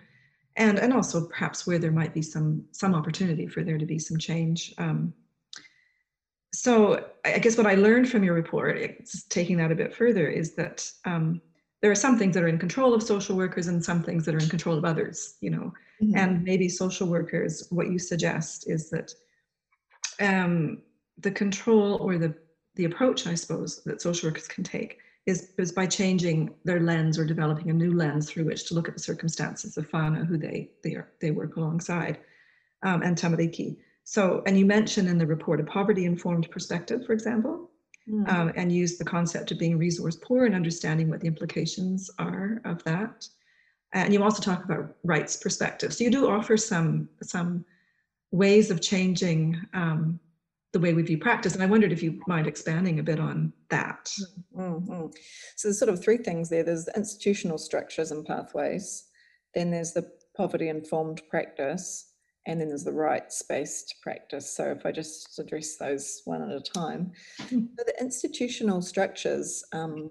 and 0.57 0.79
and 0.79 0.93
also 0.93 1.27
perhaps 1.27 1.67
where 1.67 1.79
there 1.79 1.93
might 1.93 2.13
be 2.13 2.23
some 2.23 2.65
some 2.73 2.95
opportunity 2.95 3.47
for 3.47 3.63
there 3.63 3.79
to 3.79 3.87
be 3.87 3.99
some 3.99 4.19
change. 4.19 4.75
Um, 4.79 5.15
so 6.53 7.07
I 7.25 7.39
guess 7.39 7.57
what 7.57 7.67
I 7.67 7.75
learned 7.75 8.09
from 8.09 8.25
your 8.25 8.35
report, 8.35 8.79
taking 9.29 9.57
that 9.59 9.73
a 9.73 9.77
bit 9.77 9.95
further, 9.95 10.29
is 10.29 10.55
that 10.57 10.91
um, 11.05 11.41
there 11.81 11.91
are 11.91 11.97
some 11.97 12.19
things 12.19 12.35
that 12.35 12.43
are 12.43 12.49
in 12.49 12.59
control 12.59 12.93
of 12.93 13.03
social 13.03 13.37
workers 13.37 13.69
and 13.69 13.83
some 13.83 14.03
things 14.03 14.27
that 14.27 14.35
are 14.35 14.41
in 14.41 14.49
control 14.49 14.77
of 14.77 14.85
others. 14.85 15.37
You 15.41 15.51
know, 15.51 15.73
mm-hmm. 16.03 16.17
and 16.17 16.45
maybe 16.45 16.69
social 16.69 17.07
workers. 17.07 17.67
What 17.71 17.91
you 17.91 17.99
suggest 17.99 18.69
is 18.69 18.91
that 18.91 19.13
um, 20.21 20.83
the 21.19 21.31
control 21.31 21.97
or 22.01 22.19
the 22.19 22.35
the 22.77 22.85
approach, 22.85 23.27
I 23.27 23.35
suppose, 23.35 23.83
that 23.85 24.01
social 24.01 24.29
workers 24.29 24.49
can 24.49 24.65
take 24.65 24.99
is, 25.27 25.53
is 25.59 25.73
by 25.73 25.87
changing 25.87 26.55
their 26.65 26.81
lens 26.81 27.19
or 27.19 27.25
developing 27.25 27.71
a 27.71 27.75
new 27.75 27.93
lens 27.93 28.31
through 28.31 28.45
which 28.45 28.67
to 28.69 28.75
look 28.75 28.89
at 28.89 28.95
the 28.95 29.01
circumstances 29.01 29.77
of 29.77 29.91
whānau 29.91 30.27
who 30.27 30.37
they 30.39 30.71
they 30.83 30.95
are 30.95 31.11
they 31.21 31.31
work 31.31 31.57
alongside 31.57 32.19
um, 32.83 33.03
and 33.03 33.17
tamariki. 33.17 33.77
So, 34.05 34.43
and 34.47 34.59
you 34.59 34.67
mention 34.67 35.07
in 35.07 35.19
the 35.19 35.27
report 35.27 35.61
a 35.61 35.65
poverty-informed 35.65 36.51
perspective, 36.51 37.05
for 37.07 37.13
example, 37.13 37.71
mm. 38.09 38.29
um, 38.33 38.53
and 38.57 38.73
use 38.73 38.99
the 38.99 39.05
concept 39.05 39.53
of 39.53 39.59
being 39.59 39.79
resource 39.79 40.17
poor 40.17 40.47
and 40.47 40.55
understanding 40.55 41.11
what 41.11 41.21
the 41.21 41.29
implications 41.29 42.11
are 42.19 42.61
of 42.65 42.83
that. 42.85 43.29
And 43.93 44.13
you 44.13 44.23
also 44.23 44.43
talk 44.43 44.65
about 44.65 44.97
rights 45.05 45.37
perspective. 45.37 45.93
So 45.93 46.05
you 46.05 46.11
do 46.11 46.31
offer 46.31 46.57
some 46.57 47.09
some 47.23 47.65
ways 48.33 48.71
of 48.71 48.81
changing 48.81 49.61
um, 49.75 50.19
the 50.73 50.79
way 50.79 50.95
we 50.95 51.03
view 51.03 51.19
practice. 51.19 51.55
And 51.55 51.63
I 51.63 51.67
wondered 51.67 51.93
if 51.93 52.03
you 52.03 52.21
mind 52.27 52.47
expanding 52.47 52.99
a 52.99 53.03
bit 53.03 53.19
on 53.19 53.53
that. 53.71 54.11
Mm-hmm. 54.57 55.07
So 55.57 55.69
there's 55.69 55.79
sort 55.79 55.89
of 55.89 56.03
three 56.03 56.19
things 56.19 56.49
there. 56.49 56.63
There's 56.63 56.85
the 56.85 56.97
institutional 56.97 57.59
structures 57.59 58.13
and 58.13 58.25
pathways. 58.25 59.09
Then 59.55 59.71
there's 59.71 59.93
the 59.93 60.11
poverty 60.37 60.69
informed 60.69 61.23
practice. 61.29 62.07
And 62.47 62.61
then 62.61 62.69
there's 62.69 62.85
the 62.85 62.93
rights 62.93 63.43
based 63.43 63.97
practice. 64.03 64.57
So 64.57 64.71
if 64.71 64.87
I 64.87 64.93
just 64.93 65.39
address 65.39 65.77
those 65.77 66.23
one 66.25 66.43
at 66.43 66.57
a 66.57 66.61
time, 66.61 67.13
mm. 67.43 67.69
so 67.77 67.85
the 67.85 67.95
institutional 68.01 68.81
structures 68.81 69.63
um, 69.73 70.11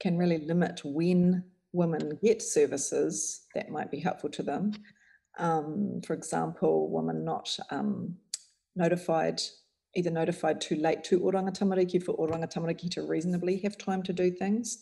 can 0.00 0.18
really 0.18 0.38
limit 0.38 0.80
when 0.84 1.44
women 1.72 2.18
get 2.22 2.42
services 2.42 3.46
that 3.54 3.70
might 3.70 3.90
be 3.90 4.00
helpful 4.00 4.30
to 4.30 4.42
them. 4.42 4.72
Um, 5.38 6.00
for 6.06 6.14
example, 6.14 6.90
women 6.90 7.24
not 7.24 7.56
um, 7.70 8.16
notified 8.76 9.40
either 9.96 10.10
notified 10.10 10.60
too 10.60 10.76
late 10.76 11.02
to 11.04 11.20
oranga 11.20 11.56
tamariki 11.56 12.02
for 12.02 12.16
oranga 12.16 12.52
tamariki 12.52 12.90
to 12.90 13.02
reasonably 13.02 13.58
have 13.58 13.76
time 13.76 14.02
to 14.02 14.12
do 14.12 14.30
things, 14.30 14.78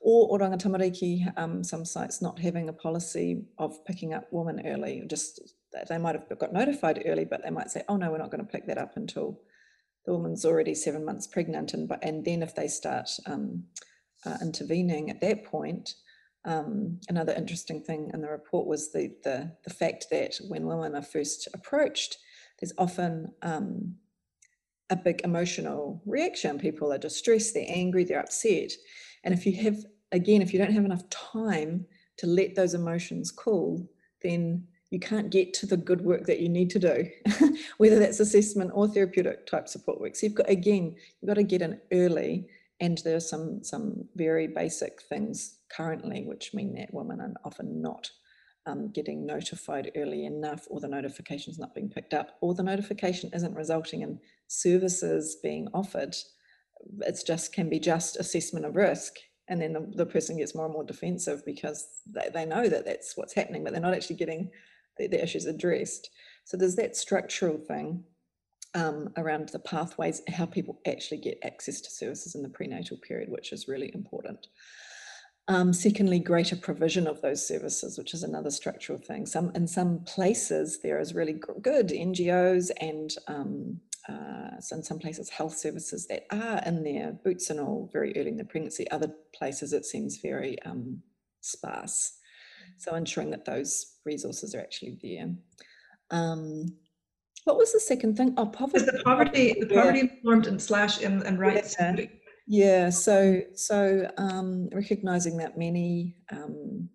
or 0.00 0.38
oranga 0.38 0.60
tamariki, 0.60 1.32
um, 1.36 1.62
some 1.62 1.84
sites 1.84 2.22
not 2.22 2.38
having 2.38 2.68
a 2.68 2.72
policy 2.72 3.44
of 3.58 3.84
picking 3.84 4.14
up 4.14 4.26
women 4.30 4.66
early, 4.66 5.02
just 5.08 5.40
they 5.88 5.98
might 5.98 6.14
have 6.14 6.38
got 6.38 6.52
notified 6.52 7.02
early, 7.06 7.24
but 7.24 7.42
they 7.42 7.50
might 7.50 7.70
say, 7.70 7.82
oh 7.88 7.96
no, 7.96 8.10
we're 8.10 8.18
not 8.18 8.30
going 8.30 8.44
to 8.44 8.52
pick 8.52 8.66
that 8.66 8.78
up 8.78 8.96
until 8.96 9.40
the 10.04 10.12
woman's 10.12 10.44
already 10.44 10.74
seven 10.74 11.04
months 11.04 11.26
pregnant. 11.26 11.74
And, 11.74 11.90
and 12.02 12.24
then 12.24 12.42
if 12.42 12.54
they 12.54 12.66
start 12.66 13.10
um, 13.26 13.64
uh, 14.24 14.36
intervening 14.42 15.10
at 15.10 15.20
that 15.20 15.44
point, 15.44 15.94
um, 16.44 16.98
another 17.08 17.34
interesting 17.34 17.82
thing 17.82 18.10
in 18.14 18.22
the 18.22 18.28
report 18.28 18.66
was 18.66 18.92
the, 18.92 19.14
the, 19.24 19.52
the 19.64 19.74
fact 19.74 20.06
that 20.10 20.36
when 20.48 20.66
women 20.66 20.94
are 20.94 21.02
first 21.02 21.48
approached, 21.52 22.16
there's 22.58 22.72
often 22.78 23.32
um, 23.42 23.96
a 24.90 24.96
big 24.96 25.20
emotional 25.24 26.02
reaction. 26.04 26.58
People 26.58 26.92
are 26.92 26.98
distressed, 26.98 27.54
they're 27.54 27.64
angry, 27.68 28.04
they're 28.04 28.20
upset. 28.20 28.72
And 29.24 29.32
if 29.32 29.46
you 29.46 29.54
have, 29.62 29.84
again, 30.12 30.42
if 30.42 30.52
you 30.52 30.58
don't 30.58 30.72
have 30.72 30.84
enough 30.84 31.08
time 31.10 31.86
to 32.18 32.26
let 32.26 32.54
those 32.54 32.74
emotions 32.74 33.30
cool, 33.30 33.88
then 34.22 34.66
you 34.90 34.98
can't 34.98 35.30
get 35.30 35.54
to 35.54 35.66
the 35.66 35.76
good 35.76 36.00
work 36.00 36.26
that 36.26 36.40
you 36.40 36.48
need 36.48 36.68
to 36.70 36.78
do, 36.78 37.08
whether 37.78 37.98
that's 37.98 38.20
assessment 38.20 38.72
or 38.74 38.88
therapeutic 38.88 39.46
type 39.46 39.68
support 39.68 40.00
work. 40.00 40.16
So 40.16 40.26
you've 40.26 40.34
got, 40.34 40.50
again, 40.50 40.96
you've 41.20 41.28
got 41.28 41.34
to 41.34 41.44
get 41.44 41.62
in 41.62 41.80
early 41.92 42.48
and 42.80 42.98
there 42.98 43.16
are 43.16 43.20
some, 43.20 43.62
some 43.62 44.08
very 44.16 44.48
basic 44.48 45.02
things 45.02 45.58
currently 45.70 46.24
which 46.24 46.52
mean 46.54 46.74
that 46.74 46.92
women 46.92 47.20
are 47.20 47.32
often 47.44 47.80
not 47.80 48.10
um, 48.70 48.90
getting 48.92 49.26
notified 49.26 49.90
early 49.96 50.24
enough 50.24 50.66
or 50.70 50.80
the 50.80 50.88
notification's 50.88 51.58
not 51.58 51.74
being 51.74 51.88
picked 51.88 52.14
up 52.14 52.36
or 52.40 52.54
the 52.54 52.62
notification 52.62 53.30
isn't 53.34 53.54
resulting 53.54 54.02
in 54.02 54.18
services 54.46 55.36
being 55.42 55.68
offered. 55.74 56.14
It's 57.00 57.22
just 57.22 57.52
can 57.52 57.68
be 57.68 57.78
just 57.78 58.16
assessment 58.16 58.64
of 58.64 58.76
risk 58.76 59.14
and 59.48 59.60
then 59.60 59.72
the, 59.72 59.90
the 59.96 60.06
person 60.06 60.38
gets 60.38 60.54
more 60.54 60.66
and 60.66 60.74
more 60.74 60.84
defensive 60.84 61.44
because 61.44 61.86
they, 62.06 62.28
they 62.32 62.46
know 62.46 62.68
that 62.68 62.84
that's 62.84 63.16
what's 63.16 63.34
happening 63.34 63.64
but 63.64 63.72
they're 63.72 63.82
not 63.82 63.94
actually 63.94 64.16
getting 64.16 64.50
the, 64.96 65.08
the 65.08 65.22
issues 65.22 65.46
addressed. 65.46 66.10
So 66.44 66.56
there's 66.56 66.76
that 66.76 66.96
structural 66.96 67.58
thing 67.58 68.04
um, 68.74 69.12
around 69.16 69.48
the 69.48 69.58
pathways, 69.58 70.22
how 70.28 70.46
people 70.46 70.80
actually 70.86 71.18
get 71.18 71.38
access 71.44 71.80
to 71.80 71.90
services 71.90 72.34
in 72.34 72.42
the 72.42 72.48
prenatal 72.48 72.96
period, 72.96 73.30
which 73.30 73.52
is 73.52 73.68
really 73.68 73.90
important. 73.94 74.46
Um, 75.50 75.72
secondly, 75.72 76.20
greater 76.20 76.54
provision 76.54 77.08
of 77.08 77.20
those 77.22 77.44
services, 77.44 77.98
which 77.98 78.14
is 78.14 78.22
another 78.22 78.52
structural 78.52 79.00
thing. 79.00 79.26
Some 79.26 79.50
in 79.56 79.66
some 79.66 79.98
places 80.04 80.78
there 80.80 81.00
is 81.00 81.12
really 81.12 81.40
good 81.60 81.88
NGOs 81.88 82.70
and 82.80 83.12
um, 83.26 83.80
uh, 84.08 84.60
so 84.60 84.76
in 84.76 84.84
some 84.84 85.00
places 85.00 85.28
health 85.28 85.56
services 85.56 86.06
that 86.06 86.26
are 86.30 86.62
in 86.64 86.84
there, 86.84 87.18
boots 87.24 87.50
and 87.50 87.58
all, 87.58 87.90
very 87.92 88.16
early 88.16 88.28
in 88.28 88.36
the 88.36 88.44
pregnancy. 88.44 88.88
Other 88.92 89.12
places 89.34 89.72
it 89.72 89.84
seems 89.84 90.18
very 90.18 90.56
um, 90.62 91.02
sparse. 91.40 92.12
So 92.78 92.94
ensuring 92.94 93.30
that 93.30 93.44
those 93.44 93.96
resources 94.04 94.54
are 94.54 94.60
actually 94.60 94.98
there. 95.02 95.34
Um, 96.12 96.76
what 97.42 97.56
was 97.56 97.72
the 97.72 97.80
second 97.80 98.16
thing? 98.16 98.34
Oh, 98.36 98.46
poverty. 98.46 98.84
the 98.84 99.02
poverty, 99.04 99.56
the 99.58 99.66
poverty 99.66 100.00
informed 100.00 100.46
and 100.46 100.62
slash 100.62 101.02
and, 101.02 101.24
and 101.24 101.40
rights. 101.40 101.74
Yeah. 101.80 101.96
Yeah. 102.50 102.90
So, 102.90 103.42
so 103.54 104.10
um, 104.18 104.68
recognizing 104.72 105.36
that 105.36 105.56
many 105.56 106.16
um, 106.32 106.88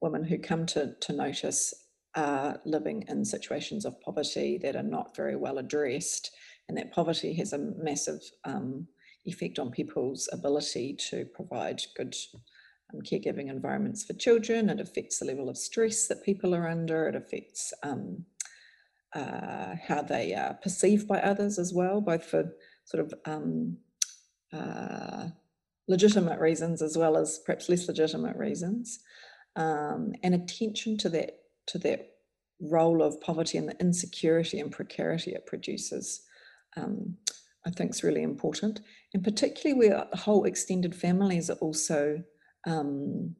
women 0.00 0.24
who 0.24 0.36
come 0.36 0.66
to, 0.66 0.94
to 1.00 1.12
notice 1.12 1.72
are 2.16 2.60
living 2.64 3.04
in 3.06 3.24
situations 3.24 3.84
of 3.84 4.00
poverty 4.00 4.58
that 4.62 4.74
are 4.74 4.82
not 4.82 5.14
very 5.14 5.36
well 5.36 5.58
addressed, 5.58 6.32
and 6.68 6.76
that 6.76 6.92
poverty 6.92 7.32
has 7.34 7.52
a 7.52 7.72
massive 7.78 8.20
um, 8.44 8.88
effect 9.26 9.60
on 9.60 9.70
people's 9.70 10.28
ability 10.32 10.96
to 11.10 11.24
provide 11.26 11.80
good 11.96 12.16
um, 12.92 13.00
caregiving 13.02 13.48
environments 13.48 14.02
for 14.02 14.14
children. 14.14 14.68
It 14.68 14.80
affects 14.80 15.20
the 15.20 15.26
level 15.26 15.48
of 15.48 15.56
stress 15.56 16.08
that 16.08 16.24
people 16.24 16.52
are 16.52 16.68
under. 16.68 17.06
It 17.06 17.14
affects 17.14 17.72
um, 17.84 18.24
uh, 19.14 19.76
how 19.86 20.02
they 20.02 20.34
are 20.34 20.54
perceived 20.54 21.06
by 21.06 21.20
others 21.20 21.60
as 21.60 21.72
well, 21.72 22.00
both 22.00 22.24
for 22.24 22.50
sort 22.86 23.04
of 23.04 23.14
um, 23.24 23.76
uh, 24.52 25.28
legitimate 25.88 26.40
reasons 26.40 26.82
as 26.82 26.96
well 26.96 27.16
as 27.16 27.40
perhaps 27.44 27.68
less 27.68 27.88
legitimate 27.88 28.36
reasons, 28.36 29.00
um, 29.56 30.14
and 30.22 30.34
attention 30.34 30.96
to 30.98 31.08
that 31.10 31.38
to 31.66 31.78
that 31.78 32.10
role 32.60 33.02
of 33.02 33.20
poverty 33.20 33.58
and 33.58 33.68
the 33.68 33.78
insecurity 33.80 34.60
and 34.60 34.72
precarity 34.72 35.32
it 35.32 35.46
produces. 35.46 36.22
Um, 36.76 37.16
I 37.66 37.70
think 37.70 37.90
is 37.90 38.04
really 38.04 38.22
important, 38.22 38.80
and 39.12 39.24
particularly 39.24 39.76
where 39.76 40.06
the 40.10 40.16
whole 40.16 40.44
extended 40.44 40.94
families 40.94 41.50
are 41.50 41.56
also 41.56 42.22
um, 42.64 43.34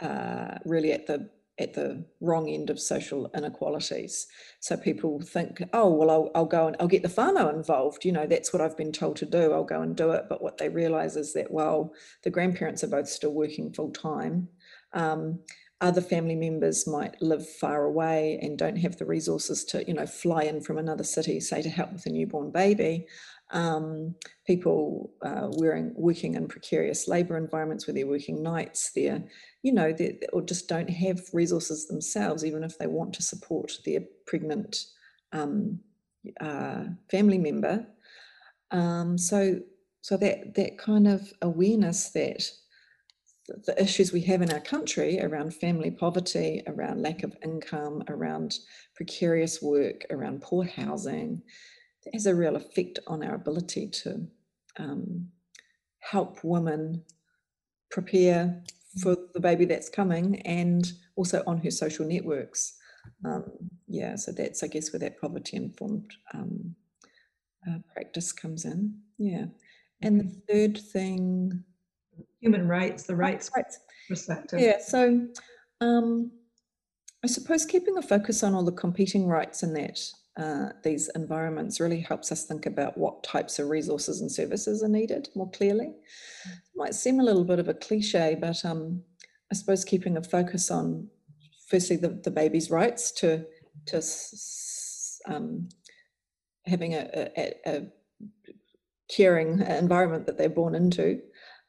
uh, 0.00 0.58
really 0.64 0.92
at 0.92 1.06
the 1.06 1.28
at 1.58 1.74
the 1.74 2.04
wrong 2.20 2.48
end 2.48 2.70
of 2.70 2.80
social 2.80 3.30
inequalities. 3.34 4.26
So 4.60 4.76
people 4.76 5.20
think, 5.20 5.62
oh, 5.72 5.92
well, 5.92 6.10
I'll, 6.10 6.30
I'll 6.34 6.46
go 6.46 6.66
and 6.66 6.76
I'll 6.78 6.88
get 6.88 7.02
the 7.02 7.08
whānau 7.08 7.52
involved. 7.52 8.04
You 8.04 8.12
know, 8.12 8.26
that's 8.26 8.52
what 8.52 8.62
I've 8.62 8.76
been 8.76 8.92
told 8.92 9.16
to 9.16 9.26
do. 9.26 9.52
I'll 9.52 9.64
go 9.64 9.82
and 9.82 9.96
do 9.96 10.10
it. 10.12 10.26
But 10.28 10.42
what 10.42 10.58
they 10.58 10.68
realize 10.68 11.16
is 11.16 11.32
that, 11.34 11.50
well, 11.50 11.92
the 12.22 12.30
grandparents 12.30 12.84
are 12.84 12.88
both 12.88 13.08
still 13.08 13.32
working 13.32 13.72
full 13.72 13.90
time. 13.90 14.48
Um, 14.92 15.40
other 15.80 16.00
family 16.00 16.34
members 16.34 16.88
might 16.88 17.20
live 17.22 17.48
far 17.48 17.84
away 17.84 18.38
and 18.42 18.58
don't 18.58 18.76
have 18.76 18.96
the 18.96 19.06
resources 19.06 19.64
to, 19.64 19.84
you 19.86 19.94
know, 19.94 20.06
fly 20.06 20.42
in 20.42 20.60
from 20.60 20.76
another 20.78 21.04
city, 21.04 21.38
say 21.38 21.62
to 21.62 21.68
help 21.68 21.92
with 21.92 22.06
a 22.06 22.10
newborn 22.10 22.50
baby. 22.50 23.06
Um, 23.50 24.14
people 24.46 25.10
uh, 25.22 25.48
wearing, 25.52 25.92
working 25.96 26.34
in 26.34 26.48
precarious 26.48 27.08
labour 27.08 27.38
environments 27.38 27.86
where 27.86 27.94
they're 27.94 28.06
working 28.06 28.42
nights, 28.42 28.92
they're 28.94 29.24
you 29.62 29.72
know, 29.72 29.92
they, 29.92 30.18
or 30.32 30.42
just 30.42 30.68
don't 30.68 30.90
have 30.90 31.20
resources 31.32 31.88
themselves, 31.88 32.44
even 32.44 32.62
if 32.62 32.78
they 32.78 32.86
want 32.86 33.12
to 33.14 33.22
support 33.22 33.72
their 33.84 34.00
pregnant 34.26 34.84
um, 35.32 35.80
uh, 36.40 36.84
family 37.10 37.38
member. 37.38 37.86
Um, 38.70 39.18
so, 39.18 39.60
so 40.00 40.16
that 40.18 40.54
that 40.54 40.78
kind 40.78 41.08
of 41.08 41.32
awareness 41.42 42.10
that 42.10 42.44
the 43.66 43.82
issues 43.82 44.12
we 44.12 44.20
have 44.22 44.42
in 44.42 44.52
our 44.52 44.60
country 44.60 45.20
around 45.20 45.54
family 45.54 45.90
poverty, 45.90 46.62
around 46.66 47.02
lack 47.02 47.22
of 47.22 47.36
income, 47.42 48.02
around 48.08 48.58
precarious 48.94 49.62
work, 49.62 50.04
around 50.10 50.42
poor 50.42 50.64
housing, 50.64 51.42
has 52.12 52.26
a 52.26 52.34
real 52.34 52.56
effect 52.56 52.98
on 53.06 53.22
our 53.22 53.34
ability 53.34 53.88
to 53.88 54.26
um, 54.78 55.28
help 56.00 56.40
women 56.42 57.04
prepare 57.90 58.62
for 59.02 59.16
the 59.34 59.40
baby 59.40 59.64
that's 59.64 59.88
coming 59.88 60.40
and 60.42 60.92
also 61.16 61.42
on 61.46 61.58
her 61.58 61.70
social 61.70 62.06
networks. 62.06 62.74
Um, 63.24 63.44
yeah, 63.86 64.16
so 64.16 64.32
that's, 64.32 64.62
I 64.62 64.66
guess, 64.66 64.92
where 64.92 65.00
that 65.00 65.20
poverty 65.20 65.56
informed 65.56 66.10
um, 66.34 66.74
uh, 67.68 67.78
practice 67.92 68.32
comes 68.32 68.64
in. 68.64 68.98
Yeah. 69.18 69.46
And 70.02 70.20
the 70.20 70.42
third 70.48 70.78
thing 70.78 71.64
human 72.40 72.68
rights, 72.68 73.04
the 73.04 73.16
rights, 73.16 73.50
rights. 73.56 73.78
perspective. 74.08 74.60
Yeah, 74.60 74.78
so 74.80 75.26
um, 75.80 76.30
I 77.24 77.26
suppose 77.26 77.64
keeping 77.64 77.98
a 77.98 78.02
focus 78.02 78.42
on 78.42 78.54
all 78.54 78.64
the 78.64 78.72
competing 78.72 79.26
rights 79.26 79.62
in 79.62 79.72
that 79.74 79.98
uh, 80.38 80.68
these 80.84 81.10
environments 81.16 81.80
really 81.80 82.00
helps 82.00 82.30
us 82.30 82.44
think 82.44 82.64
about 82.64 82.96
what 82.96 83.24
types 83.24 83.58
of 83.58 83.68
resources 83.68 84.20
and 84.20 84.30
services 84.30 84.84
are 84.84 84.88
needed 84.88 85.28
more 85.34 85.50
clearly. 85.50 85.86
It 85.86 86.76
might 86.76 86.94
seem 86.94 87.18
a 87.18 87.24
little 87.24 87.44
bit 87.44 87.58
of 87.58 87.68
a 87.68 87.74
cliche, 87.74 88.36
but 88.40 88.64
um, 88.64 89.02
I 89.50 89.56
suppose 89.56 89.84
keeping 89.84 90.16
a 90.16 90.22
focus 90.22 90.70
on 90.70 91.08
firstly 91.68 91.96
the, 91.96 92.20
the 92.22 92.30
baby's 92.30 92.70
rights 92.70 93.10
to 93.12 93.44
to 93.86 94.02
um, 95.26 95.68
having 96.66 96.94
a, 96.94 97.30
a, 97.36 97.54
a, 97.66 97.86
caring 99.10 99.60
environment 99.60 100.26
that 100.26 100.36
they're 100.36 100.48
born 100.50 100.74
into 100.74 101.20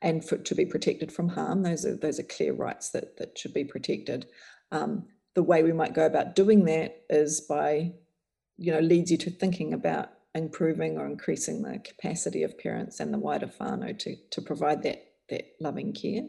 and 0.02 0.26
for, 0.26 0.38
to 0.38 0.54
be 0.56 0.66
protected 0.66 1.12
from 1.12 1.30
harm. 1.30 1.64
Those 1.64 1.86
are 1.86 1.96
those 1.96 2.20
are 2.20 2.24
clear 2.24 2.54
rights 2.54 2.92
that 2.92 3.18
that 3.18 3.38
should 3.38 3.54
be 3.54 3.64
protected. 3.64 4.28
Um, 4.72 5.08
the 5.34 5.44
way 5.44 5.64
we 5.64 5.74
might 5.74 5.94
go 5.94 6.06
about 6.06 6.36
doing 6.36 6.66
that 6.66 7.02
is 7.10 7.42
by 7.42 7.94
you 8.60 8.72
know, 8.72 8.80
leads 8.80 9.10
you 9.10 9.18
to 9.18 9.32
thinking 9.32 9.74
about 9.74 10.10
improving 10.36 10.98
or 10.98 11.06
increasing 11.06 11.62
the 11.62 11.80
capacity 11.80 12.44
of 12.44 12.58
parents 12.58 13.00
and 13.00 13.14
the 13.14 13.18
wider 13.18 13.48
whānau 13.48 13.98
to, 13.98 14.16
to 14.30 14.42
provide 14.42 14.84
that, 14.84 15.04
that 15.30 15.56
loving 15.60 15.94
care. 15.94 16.24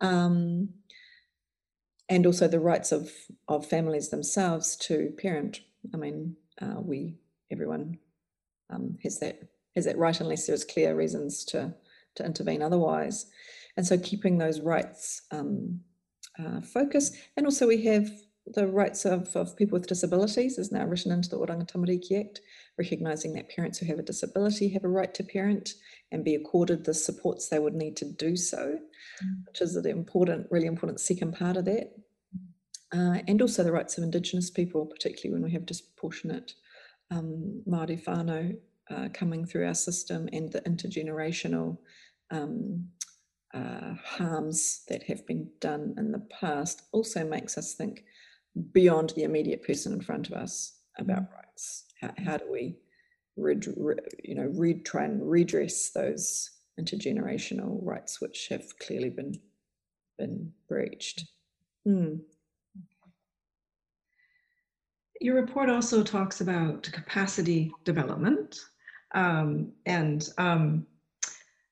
Um, 0.00 0.70
and 2.08 2.26
also 2.26 2.46
the 2.46 2.60
rights 2.60 2.92
of, 2.92 3.10
of 3.48 3.66
families 3.66 4.10
themselves 4.10 4.76
to 4.76 5.12
parent. 5.18 5.60
I 5.94 5.96
mean, 5.96 6.36
uh, 6.60 6.80
we, 6.80 7.16
everyone 7.50 7.98
um, 8.70 8.98
has 9.02 9.18
that 9.20 9.40
has 9.76 9.84
that 9.84 9.98
right 9.98 10.20
unless 10.20 10.46
there's 10.46 10.64
clear 10.64 10.96
reasons 10.96 11.44
to, 11.44 11.72
to 12.14 12.24
intervene 12.24 12.62
otherwise. 12.62 13.26
And 13.76 13.86
so 13.86 13.98
keeping 13.98 14.38
those 14.38 14.60
rights 14.60 15.22
um, 15.30 15.80
uh, 16.38 16.62
focus. 16.62 17.12
And 17.36 17.46
also 17.46 17.66
we 17.68 17.84
have 17.84 18.10
the 18.54 18.66
rights 18.66 19.04
of, 19.04 19.34
of 19.34 19.56
people 19.56 19.78
with 19.78 19.88
disabilities 19.88 20.58
is 20.58 20.70
now 20.70 20.84
written 20.84 21.12
into 21.12 21.28
the 21.28 21.38
Oranga 21.38 21.70
Tamariki 21.70 22.20
Act, 22.20 22.40
recognising 22.78 23.32
that 23.34 23.48
parents 23.48 23.78
who 23.78 23.86
have 23.86 23.98
a 23.98 24.02
disability 24.02 24.68
have 24.68 24.84
a 24.84 24.88
right 24.88 25.12
to 25.14 25.24
parent 25.24 25.74
and 26.12 26.24
be 26.24 26.34
accorded 26.34 26.84
the 26.84 26.94
supports 26.94 27.48
they 27.48 27.58
would 27.58 27.74
need 27.74 27.96
to 27.96 28.04
do 28.04 28.36
so, 28.36 28.78
mm. 29.24 29.46
which 29.46 29.60
is 29.60 29.74
an 29.74 29.86
important, 29.86 30.46
really 30.50 30.66
important 30.66 31.00
second 31.00 31.36
part 31.36 31.56
of 31.56 31.64
that. 31.64 31.92
Uh, 32.94 33.18
and 33.26 33.42
also 33.42 33.64
the 33.64 33.72
rights 33.72 33.98
of 33.98 34.04
Indigenous 34.04 34.48
people, 34.48 34.86
particularly 34.86 35.32
when 35.32 35.42
we 35.42 35.52
have 35.52 35.66
disproportionate 35.66 36.54
um, 37.10 37.62
Māori 37.68 38.02
whānau 38.04 38.56
uh, 38.90 39.08
coming 39.12 39.44
through 39.44 39.66
our 39.66 39.74
system 39.74 40.28
and 40.32 40.52
the 40.52 40.60
intergenerational 40.60 41.78
um, 42.30 42.88
uh, 43.54 43.94
harms 44.04 44.84
that 44.88 45.02
have 45.04 45.26
been 45.26 45.48
done 45.60 45.94
in 45.98 46.12
the 46.12 46.24
past 46.40 46.82
also 46.92 47.24
makes 47.24 47.56
us 47.56 47.74
think 47.74 48.04
beyond 48.72 49.10
the 49.10 49.24
immediate 49.24 49.64
person 49.66 49.92
in 49.92 50.00
front 50.00 50.28
of 50.28 50.34
us 50.34 50.80
about 50.98 51.22
mm. 51.22 51.34
rights. 51.34 51.84
How, 52.00 52.12
how 52.24 52.36
do 52.36 52.50
we, 52.50 52.76
red, 53.36 53.66
re, 53.76 53.96
you 54.22 54.34
know, 54.34 54.50
read, 54.54 54.84
try 54.84 55.04
and 55.04 55.28
redress 55.28 55.90
those 55.90 56.50
intergenerational 56.80 57.78
rights 57.82 58.20
which 58.20 58.48
have 58.48 58.78
clearly 58.78 59.10
been 59.10 59.40
been 60.18 60.52
breached? 60.68 61.24
Mm. 61.86 62.20
Your 65.20 65.34
report 65.34 65.70
also 65.70 66.02
talks 66.02 66.40
about 66.40 66.88
capacity 66.92 67.72
development 67.84 68.58
um, 69.14 69.72
and 69.86 70.28
um, 70.38 70.86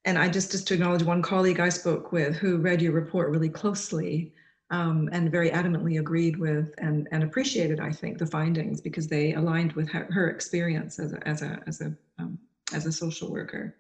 and 0.04 0.18
I 0.18 0.28
just 0.28 0.50
just 0.50 0.66
to 0.68 0.74
acknowledge 0.74 1.02
one 1.02 1.22
colleague 1.22 1.60
I 1.60 1.68
spoke 1.68 2.12
with 2.12 2.36
who 2.36 2.58
read 2.58 2.82
your 2.82 2.92
report 2.92 3.30
really 3.30 3.48
closely 3.48 4.32
um, 4.70 5.08
and 5.12 5.30
very 5.30 5.50
adamantly 5.50 6.00
agreed 6.00 6.36
with 6.36 6.72
and, 6.78 7.08
and 7.12 7.22
appreciated, 7.22 7.80
I 7.80 7.90
think, 7.90 8.18
the 8.18 8.26
findings 8.26 8.80
because 8.80 9.08
they 9.08 9.34
aligned 9.34 9.72
with 9.74 9.88
her, 9.90 10.06
her 10.12 10.30
experience 10.30 10.98
as 10.98 11.12
a 11.12 11.28
as 11.28 11.42
a 11.42 11.60
as 11.66 11.80
a 11.80 11.94
um, 12.18 12.38
as 12.72 12.86
a 12.86 12.92
social 12.92 13.30
worker. 13.30 13.76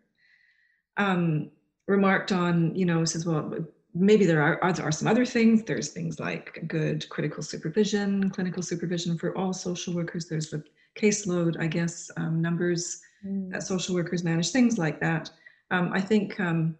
Um, 0.96 1.50
remarked 1.86 2.32
on, 2.32 2.74
you 2.74 2.86
know, 2.86 3.04
says, 3.04 3.26
well, 3.26 3.52
maybe 3.94 4.26
there 4.26 4.42
are, 4.42 4.62
are 4.62 4.92
some 4.92 5.08
other 5.08 5.24
things. 5.24 5.62
There's 5.64 5.90
things 5.90 6.18
like 6.18 6.64
good 6.66 7.08
critical 7.08 7.42
supervision, 7.42 8.30
clinical 8.30 8.62
supervision 8.62 9.18
for 9.18 9.36
all 9.36 9.52
social 9.52 9.94
workers. 9.94 10.26
There's 10.26 10.50
the 10.50 10.62
caseload, 10.96 11.60
I 11.60 11.66
guess, 11.66 12.10
um, 12.16 12.40
numbers 12.40 13.00
mm. 13.24 13.50
that 13.52 13.62
social 13.62 13.94
workers 13.94 14.24
manage, 14.24 14.50
things 14.50 14.78
like 14.78 15.00
that. 15.00 15.30
Um, 15.70 15.90
I 15.92 16.00
think 16.00 16.38
um, 16.40 16.76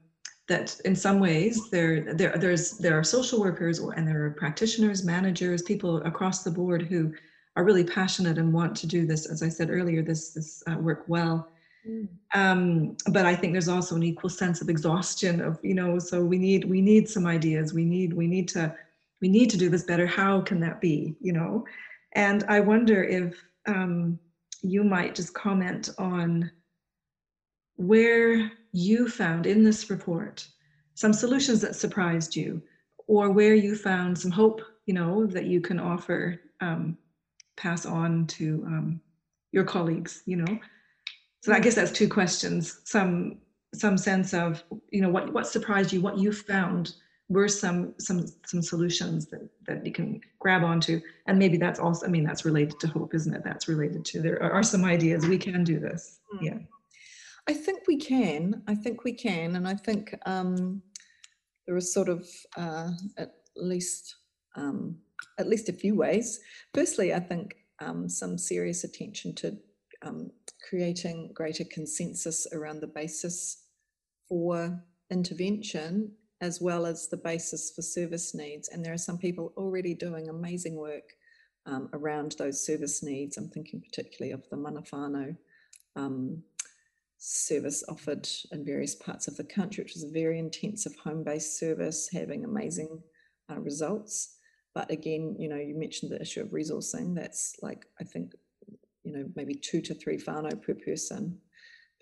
that 0.49 0.79
in 0.85 0.95
some 0.95 1.21
ways 1.21 1.71
there, 1.71 2.13
there, 2.15 2.37
there's, 2.37 2.77
there 2.79 2.99
are 2.99 3.05
social 3.05 3.41
workers 3.41 3.79
and 3.79 4.07
there 4.07 4.25
are 4.25 4.31
practitioners, 4.31 5.05
managers, 5.05 5.63
people 5.63 6.03
across 6.03 6.43
the 6.43 6.51
board 6.51 6.83
who 6.83 7.13
are 7.57 7.65
really 7.65 7.85
passionate 7.85 8.37
and 8.37 8.53
want 8.53 8.77
to 8.77 8.87
do 8.87 9.07
this, 9.07 9.27
as 9.27 9.43
I 9.43 9.49
said 9.49 9.71
earlier, 9.71 10.03
this, 10.03 10.31
this 10.31 10.63
uh, 10.71 10.77
work 10.77 11.05
well. 11.07 11.49
Mm. 11.89 12.09
Um, 12.35 12.97
but 13.11 13.27
I 13.27 13.35
think 13.35 13.53
there's 13.53 13.69
also 13.69 13.95
an 13.97 14.03
equal 14.03 14.31
sense 14.31 14.61
of 14.61 14.69
exhaustion 14.69 15.41
of, 15.41 15.59
you 15.63 15.75
know, 15.75 15.99
so 15.99 16.23
we 16.23 16.39
need, 16.39 16.65
we 16.65 16.81
need 16.81 17.09
some 17.09 17.27
ideas. 17.27 17.73
We 17.73 17.85
need, 17.85 18.13
we 18.13 18.27
need 18.27 18.49
to, 18.49 18.75
we 19.21 19.29
need 19.29 19.51
to 19.51 19.57
do 19.57 19.69
this 19.69 19.85
better. 19.85 20.07
How 20.07 20.41
can 20.41 20.61
that 20.61 20.81
be, 20.81 21.15
you 21.21 21.33
know? 21.33 21.65
And 22.13 22.45
I 22.49 22.61
wonder 22.61 23.03
if 23.05 23.43
um, 23.67 24.19
you 24.63 24.85
might 24.85 25.15
just 25.15 25.33
comment 25.35 25.91
on 25.99 26.51
where 27.77 28.51
you 28.75 29.09
found 29.09 29.47
in 29.47 29.63
this 29.63 29.89
report 29.89 30.47
some 30.95 31.13
solutions 31.13 31.61
that 31.61 31.77
surprised 31.77 32.35
you 32.35 32.61
or 33.07 33.31
where 33.31 33.55
you 33.55 33.77
found 33.77 34.19
some 34.19 34.33
hope 34.33 34.61
you 34.87 34.93
know 34.93 35.27
that 35.27 35.45
you 35.45 35.61
can 35.61 35.79
offer 35.79 36.41
um, 36.61 36.99
pass 37.57 37.87
on 37.87 38.27
to 38.27 38.65
um, 38.67 39.01
your 39.53 39.65
colleagues 39.65 40.23
you 40.27 40.37
know? 40.37 40.59
So 41.43 41.53
i 41.53 41.61
guess 41.61 41.75
that's 41.75 41.93
two 41.93 42.09
questions. 42.09 42.81
Some 42.85 43.39
some 43.75 43.99
sense 43.99 44.33
of 44.33 44.65
you 44.91 45.03
know 45.03 45.11
what 45.11 45.33
what 45.33 45.47
surprised 45.47 45.93
you 45.93 46.01
what 46.01 46.19
you 46.19 46.33
found 46.33 46.95
were 47.29 47.49
some 47.49 47.95
some 47.99 48.27
some 48.47 48.63
solutions 48.63 49.27
that 49.27 49.49
that 49.67 49.85
you 49.87 49.93
can 49.93 50.21
grab 50.39 50.65
onto. 50.65 51.01
And 51.27 51.39
maybe 51.39 51.59
that's 51.59 51.79
also 51.79 52.07
i 52.07 52.09
mean 52.09 52.25
that's 52.25 52.45
related 52.45 52.81
to 52.81 52.89
hope 52.89 53.15
isn't 53.15 53.35
it? 53.35 53.45
That's 53.45 53.69
related 53.69 54.05
to 54.07 54.23
there 54.23 54.43
are 54.43 54.63
some 54.63 54.85
ideas. 54.85 55.27
We 55.27 55.39
can 55.39 55.63
do 55.63 55.79
this. 55.79 56.19
Mm. 56.35 56.43
yeah 56.43 56.59
I 57.49 57.53
think 57.53 57.83
we 57.87 57.97
can. 57.97 58.63
I 58.67 58.75
think 58.75 59.05
we 59.05 59.13
can, 59.13 59.57
and 59.57 59.69
I 59.69 59.75
think 59.75 60.15
um, 60.27 60.83
there 61.67 61.77
are 61.77 61.81
sort 61.81 62.09
of 62.09 62.27
uh, 62.57 62.91
at 63.19 63.33
least 63.57 64.17
um, 64.57 64.97
at 65.39 65.49
least 65.49 65.69
a 65.69 65.73
few 65.73 65.95
ways. 65.95 66.41
Firstly, 66.73 67.13
I 67.13 67.21
think 67.21 67.55
um, 67.81 68.09
some 68.09 68.39
serious 68.39 68.85
attention 68.85 69.35
to 69.37 69.57
um, 70.03 70.31
creating 70.69 71.33
greater 71.35 71.65
consensus 71.65 72.47
around 72.53 72.81
the 72.81 72.87
basis 72.87 73.65
for 74.29 74.83
intervention 75.11 76.13
as 76.41 76.61
well 76.61 76.85
as 76.85 77.09
the 77.09 77.17
basis 77.17 77.73
for 77.75 77.83
service 77.83 78.35
needs. 78.35 78.69
And 78.69 78.85
there 78.85 78.93
are 78.93 78.99
some 78.99 79.19
people 79.19 79.53
already 79.57 79.95
doing 79.95 80.29
amazing 80.29 80.77
work 80.77 81.15
um, 81.67 81.89
around 81.93 82.35
those 82.39 82.65
service 82.65 83.03
needs. 83.03 83.37
I'm 83.37 83.49
thinking 83.49 83.81
particularly 83.81 84.33
of 84.33 84.43
the 84.51 84.57
Mana 84.57 84.83
whānau 84.83 85.37
um, 85.97 86.43
service 87.27 87.83
offered 87.89 88.29
in 88.53 88.67
various 88.67 88.95
parts 88.95 89.29
of 89.29 89.37
the 89.37 89.45
country, 89.45 89.83
which 89.83 89.95
was 89.95 90.05
a 90.05 90.11
very 90.11 90.39
intensive 90.39 90.95
home-based 91.03 91.59
service, 91.59 92.11
having 92.13 92.45
amazing 92.45 93.03
uh, 93.51 93.59
results. 93.61 94.37
But 94.75 94.91
again, 94.91 95.35
you 95.39 95.49
know, 95.49 95.57
you 95.57 95.75
mentioned 95.75 96.13
the 96.13 96.21
issue 96.21 96.43
of 96.43 96.49
resourcing. 96.49 97.15
That's 97.15 97.57
like, 97.63 97.87
I 97.99 98.05
think, 98.05 98.33
you 99.05 99.13
know, 99.13 99.25
maybe 99.37 99.55
two 99.55 99.81
to 99.83 99.95
three 99.95 100.19
whānau 100.19 100.61
per 100.63 100.75
person, 100.75 101.39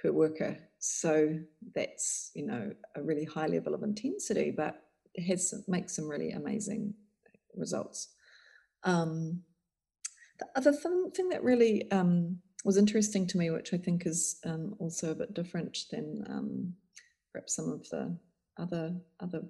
per 0.01 0.11
worker. 0.11 0.59
So 0.79 1.39
that's, 1.73 2.33
you 2.35 2.45
know, 2.45 2.73
a 2.97 3.03
really 3.03 3.25
high 3.25 3.47
level 3.47 3.75
of 3.75 3.85
intensity, 3.85 4.51
but 4.51 4.83
it 5.15 5.23
has 5.23 5.51
some, 5.51 5.63
makes 5.69 5.95
some 5.95 6.09
really 6.09 6.33
amazing 6.33 6.95
results. 7.55 8.09
Um, 8.83 9.43
the 10.41 10.47
other 10.57 10.73
thing, 10.73 11.13
thing 11.15 11.29
that 11.29 11.45
really 11.45 11.89
um, 11.93 12.39
was 12.65 12.77
interesting 12.77 13.27
to 13.29 13.39
me, 13.39 13.51
which 13.51 13.75
I 13.75 13.77
think 13.77 14.07
is 14.07 14.39
um, 14.45 14.75
also 14.79 15.11
a 15.11 15.17
bit 15.17 15.35
different 15.35 15.87
than 15.91 16.25
um, 16.29 16.75
perhaps 17.33 17.57
some 17.57 17.71
of 17.71 17.89
the 17.91 18.17
other 18.59 18.95
other 19.21 19.43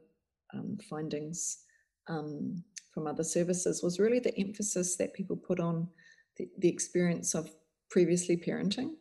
um, 0.54 0.78
findings 0.88 1.64
um, 2.08 2.62
from 2.92 3.06
other 3.06 3.24
services, 3.24 3.82
was 3.82 3.98
really 3.98 4.18
the 4.18 4.38
emphasis 4.38 4.96
that 4.96 5.14
people 5.14 5.36
put 5.36 5.60
on 5.60 5.88
the, 6.36 6.48
the 6.58 6.68
experience 6.68 7.34
of 7.34 7.50
previously 7.90 8.36
parenting, 8.36 8.92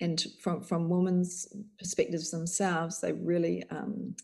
and 0.00 0.24
from 0.40 0.62
from 0.62 0.88
women's 0.88 1.48
perspectives 1.78 2.30
themselves, 2.30 3.00
they 3.00 3.12
really 3.12 3.64
um, 3.70 4.14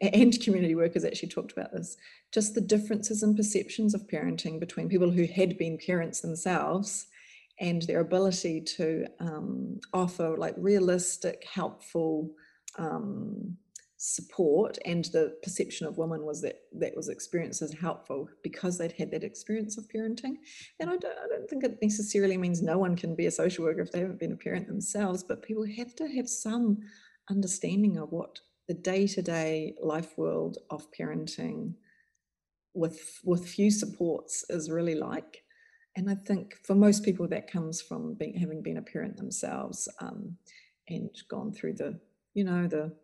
and 0.00 0.40
community 0.40 0.74
workers 0.74 1.04
actually 1.04 1.28
talked 1.28 1.52
about 1.52 1.72
this 1.72 1.96
just 2.32 2.54
the 2.54 2.60
differences 2.60 3.22
in 3.22 3.36
perceptions 3.36 3.94
of 3.94 4.06
parenting 4.06 4.58
between 4.58 4.88
people 4.88 5.10
who 5.10 5.26
had 5.26 5.58
been 5.58 5.78
parents 5.78 6.20
themselves 6.20 7.06
and 7.58 7.82
their 7.82 8.00
ability 8.00 8.60
to 8.60 9.06
um, 9.20 9.80
offer 9.92 10.36
like 10.36 10.54
realistic, 10.58 11.46
helpful 11.52 12.30
um, 12.78 13.56
support. 13.96 14.78
And 14.84 15.06
the 15.06 15.36
perception 15.42 15.86
of 15.86 15.96
women 15.96 16.24
was 16.24 16.42
that 16.42 16.56
that 16.78 16.94
was 16.94 17.08
experienced 17.08 17.62
as 17.62 17.72
helpful 17.72 18.28
because 18.42 18.76
they'd 18.76 18.92
had 18.92 19.10
that 19.12 19.24
experience 19.24 19.78
of 19.78 19.88
parenting. 19.88 20.34
And 20.80 20.90
I 20.90 20.96
don't, 20.96 21.18
I 21.18 21.28
don't 21.28 21.48
think 21.48 21.64
it 21.64 21.78
necessarily 21.82 22.36
means 22.36 22.60
no 22.60 22.78
one 22.78 22.94
can 22.94 23.14
be 23.14 23.26
a 23.26 23.30
social 23.30 23.64
worker 23.64 23.80
if 23.80 23.92
they 23.92 24.00
haven't 24.00 24.20
been 24.20 24.32
a 24.32 24.36
parent 24.36 24.68
themselves, 24.68 25.22
but 25.22 25.42
people 25.42 25.64
have 25.64 25.94
to 25.96 26.08
have 26.08 26.28
some 26.28 26.78
understanding 27.30 27.96
of 27.96 28.12
what 28.12 28.38
the 28.68 28.74
day-to-day 28.74 29.74
life 29.80 30.18
world 30.18 30.58
of 30.70 30.86
parenting 30.92 31.72
with 32.74 33.20
with 33.24 33.48
few 33.48 33.70
supports 33.70 34.44
is 34.50 34.70
really 34.70 34.94
like 34.94 35.42
and 35.96 36.10
I 36.10 36.14
think 36.14 36.56
for 36.62 36.74
most 36.74 37.04
people 37.04 37.26
that 37.28 37.50
comes 37.50 37.80
from 37.80 38.14
being 38.14 38.34
having 38.34 38.62
been 38.62 38.76
a 38.76 38.82
parent 38.82 39.16
themselves 39.16 39.88
um, 40.00 40.36
and 40.88 41.10
gone 41.28 41.52
through 41.52 41.74
the, 41.74 41.98
you 42.34 42.44
know, 42.44 42.66
the 42.68 42.94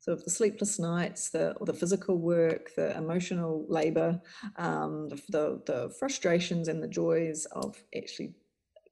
sort 0.00 0.18
of 0.18 0.24
the 0.24 0.30
sleepless 0.30 0.78
nights, 0.78 1.30
the 1.30 1.54
the 1.60 1.72
physical 1.72 2.18
work, 2.18 2.74
the 2.74 2.96
emotional 2.98 3.64
labour, 3.68 4.20
um, 4.56 5.08
the, 5.08 5.16
the, 5.28 5.62
the 5.66 5.94
frustrations 5.98 6.68
and 6.68 6.82
the 6.82 6.88
joys 6.88 7.46
of 7.52 7.82
actually 7.96 8.34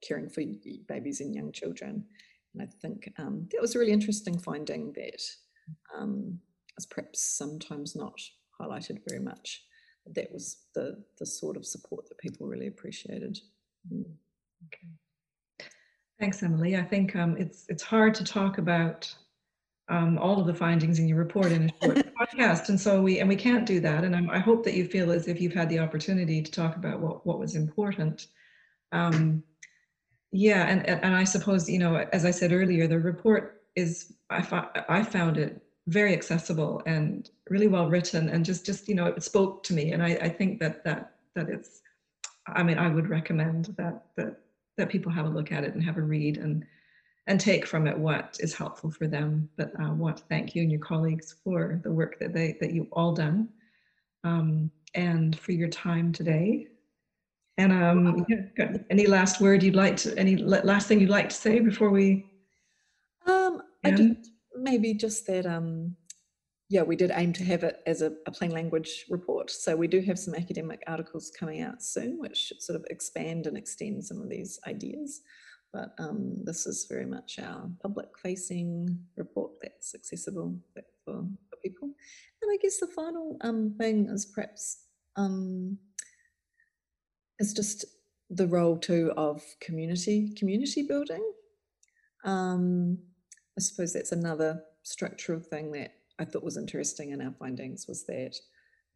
caring 0.07 0.29
for 0.29 0.43
babies 0.89 1.21
and 1.21 1.35
young 1.35 1.53
children. 1.53 2.05
And 2.55 2.63
I 2.63 2.67
think 2.81 3.13
um, 3.19 3.49
that 3.51 3.61
was 3.61 3.75
a 3.75 3.79
really 3.79 3.93
interesting 3.93 4.39
finding 4.39 4.93
that 4.93 5.23
um, 5.97 6.39
is 6.79 6.87
perhaps 6.87 7.21
sometimes 7.21 7.97
not 7.97 8.19
highlighted 8.61 8.99
very 9.09 9.21
much 9.21 9.65
that 10.07 10.33
was 10.33 10.57
the 10.75 11.03
the 11.19 11.27
sort 11.27 11.57
of 11.57 11.67
support 11.67 12.09
that 12.09 12.19
people 12.19 12.47
really 12.47 12.67
appreciated. 12.67 13.39
Mm. 13.93 14.05
Okay. 14.67 15.69
Thanks, 16.21 16.43
Emily. 16.43 16.77
I 16.77 16.83
think 16.83 17.17
um, 17.17 17.37
it's 17.37 17.65
it's 17.69 17.83
hard 17.83 18.15
to 18.15 18.25
talk 18.25 18.59
about 18.59 19.13
um, 19.89 20.19
all 20.19 20.41
of 20.41 20.47
the 20.47 20.55
findings 20.55 20.99
in 20.99 21.09
your 21.09 21.19
report 21.19 21.53
in 21.53 21.69
a 21.69 21.85
short 21.85 21.99
podcast, 22.21 22.69
and 22.69 22.81
so 22.81 23.01
we 23.03 23.21
and 23.21 23.29
we 23.29 23.37
can't 23.37 23.67
do 23.67 23.81
that. 23.81 24.05
And 24.05 24.15
I'm, 24.15 24.31
i 24.31 24.39
hope 24.39 24.65
that 24.65 24.75
you 24.75 24.87
feel 24.87 25.11
as 25.13 25.29
if 25.29 25.41
you've 25.41 25.55
had 25.55 25.69
the 25.69 25.79
opportunity 25.81 26.43
to 26.43 26.51
talk 26.51 26.77
about 26.77 27.01
what 27.01 27.27
what 27.27 27.39
was 27.39 27.55
important. 27.55 28.27
Um, 28.93 29.43
Yeah, 30.33 30.67
and, 30.67 30.87
and 30.89 31.15
I 31.15 31.25
suppose, 31.25 31.69
you 31.69 31.79
know, 31.79 32.07
as 32.13 32.25
I 32.25 32.31
said 32.31 32.53
earlier, 32.53 32.87
the 32.89 32.99
report 32.99 33.63
is, 33.77 34.15
I 34.31 34.41
I 34.89 35.03
found 35.03 35.37
it 35.37 35.63
very 35.89 36.13
accessible 36.15 36.83
and 36.87 37.29
really 37.53 37.69
well 37.69 37.89
written 37.95 38.25
and 38.33 38.45
just, 38.51 38.63
just, 38.71 38.89
you 38.89 38.97
know, 38.97 39.07
it 39.07 39.23
spoke 39.23 39.63
to 39.65 39.75
me. 39.79 39.85
And 39.93 40.03
I, 40.03 40.11
I 40.27 40.29
think 40.39 40.59
that, 40.61 40.83
that, 40.85 41.03
that 41.35 41.49
it's, 41.57 41.83
I 42.47 42.63
mean, 42.67 42.79
I 42.79 42.89
would 42.95 43.09
recommend 43.19 43.75
that, 43.79 43.97
that, 44.17 44.33
that 44.77 44.93
people 44.95 45.13
have 45.13 45.27
a 45.27 45.35
look 45.37 45.53
at 45.53 45.65
it 45.67 45.75
and 45.75 45.85
have 45.85 45.99
a 45.99 46.09
read 46.15 46.39
and, 46.39 46.65
and 47.29 47.39
take 47.39 47.65
from 47.67 47.87
it 47.87 47.97
what 48.07 48.39
is 48.41 48.55
helpful 48.55 48.91
for 48.91 49.07
them. 49.07 49.49
But 49.59 49.71
I 49.79 49.91
want 50.03 50.17
to 50.17 50.25
thank 50.33 50.55
you 50.55 50.63
and 50.63 50.73
your 50.73 50.81
colleagues 50.81 51.37
for 51.45 51.81
the 51.85 51.93
work 52.01 52.19
that 52.21 52.33
they, 52.33 52.57
that 52.61 52.73
you've 52.73 52.93
all 52.93 53.13
done 53.13 53.49
um, 54.25 54.71
and 54.95 55.39
for 55.39 55.53
your 55.53 55.69
time 55.69 56.13
today. 56.13 56.69
And 57.59 57.73
um, 57.73 58.27
yeah, 58.29 58.79
any 58.89 59.07
last 59.07 59.41
word 59.41 59.63
you'd 59.63 59.77
like 59.85 59.97
to, 59.99 60.19
any 60.19 60.37
last 60.73 60.89
thing 60.89 61.01
you'd 61.01 61.19
like 61.19 61.29
to 61.29 61.37
say 61.37 61.61
before 61.61 61.91
we 61.91 62.27
Um, 63.27 63.63
I 63.85 63.91
just, 63.91 64.31
maybe 64.57 64.95
just 64.95 65.27
that, 65.27 65.45
um, 65.47 65.97
yeah, 66.73 66.83
we 66.83 66.97
did 66.97 67.13
aim 67.15 67.35
to 67.35 67.45
have 67.45 67.65
it 67.65 67.83
as 67.87 68.01
a, 68.01 68.15
a 68.27 68.31
plain 68.31 68.51
language 68.51 69.05
report. 69.11 69.51
So 69.51 69.77
we 69.77 69.87
do 69.87 70.01
have 70.01 70.19
some 70.19 70.35
academic 70.35 70.83
articles 70.87 71.31
coming 71.39 71.61
out 71.61 71.83
soon, 71.83 72.19
which 72.19 72.51
sort 72.61 72.81
of 72.81 72.87
expand 72.89 73.47
and 73.47 73.59
extend 73.59 74.03
some 74.03 74.23
of 74.23 74.31
these 74.31 74.59
ideas. 74.67 75.21
But 75.71 75.91
um, 75.99 76.39
this 76.45 76.67
is 76.67 76.87
very 76.89 77.05
much 77.05 77.39
our 77.39 77.69
public 77.83 78.07
facing 78.23 78.99
report 79.19 79.53
that's 79.61 79.95
accessible 79.95 80.57
for, 80.73 80.83
for 81.05 81.57
people. 81.63 81.91
And 82.41 82.51
I 82.51 82.57
guess 82.63 82.81
the 82.81 82.87
final 82.87 83.37
um, 83.43 83.75
thing 83.77 84.09
is 84.09 84.25
perhaps 84.25 84.87
um, 85.17 85.77
is 87.39 87.53
just 87.53 87.85
the 88.31 88.47
role 88.47 88.79
too 88.79 89.13
of 89.19 89.43
community 89.61 90.33
community 90.39 90.85
building. 90.85 91.23
Um, 92.25 92.97
I 93.59 93.61
suppose 93.61 93.93
that's 93.93 94.13
another 94.13 94.63
structural 94.85 95.41
thing 95.41 95.71
that 95.73 95.93
I 96.19 96.25
thought 96.25 96.45
was 96.45 96.57
interesting 96.57 97.11
in 97.11 97.21
our 97.21 97.35
findings 97.39 97.87
was 97.89 98.05
that 98.07 98.37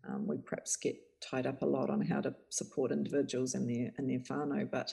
um, 0.08 0.26
we 0.26 0.36
perhaps 0.38 0.76
get 0.76 0.96
tied 1.20 1.46
up 1.46 1.62
a 1.62 1.66
lot 1.66 1.90
on 1.90 2.00
how 2.00 2.20
to 2.20 2.34
support 2.50 2.92
individuals 2.92 3.54
in 3.54 3.66
their 3.66 3.92
and 3.96 4.08
their 4.08 4.20
whānau, 4.20 4.70
but 4.70 4.92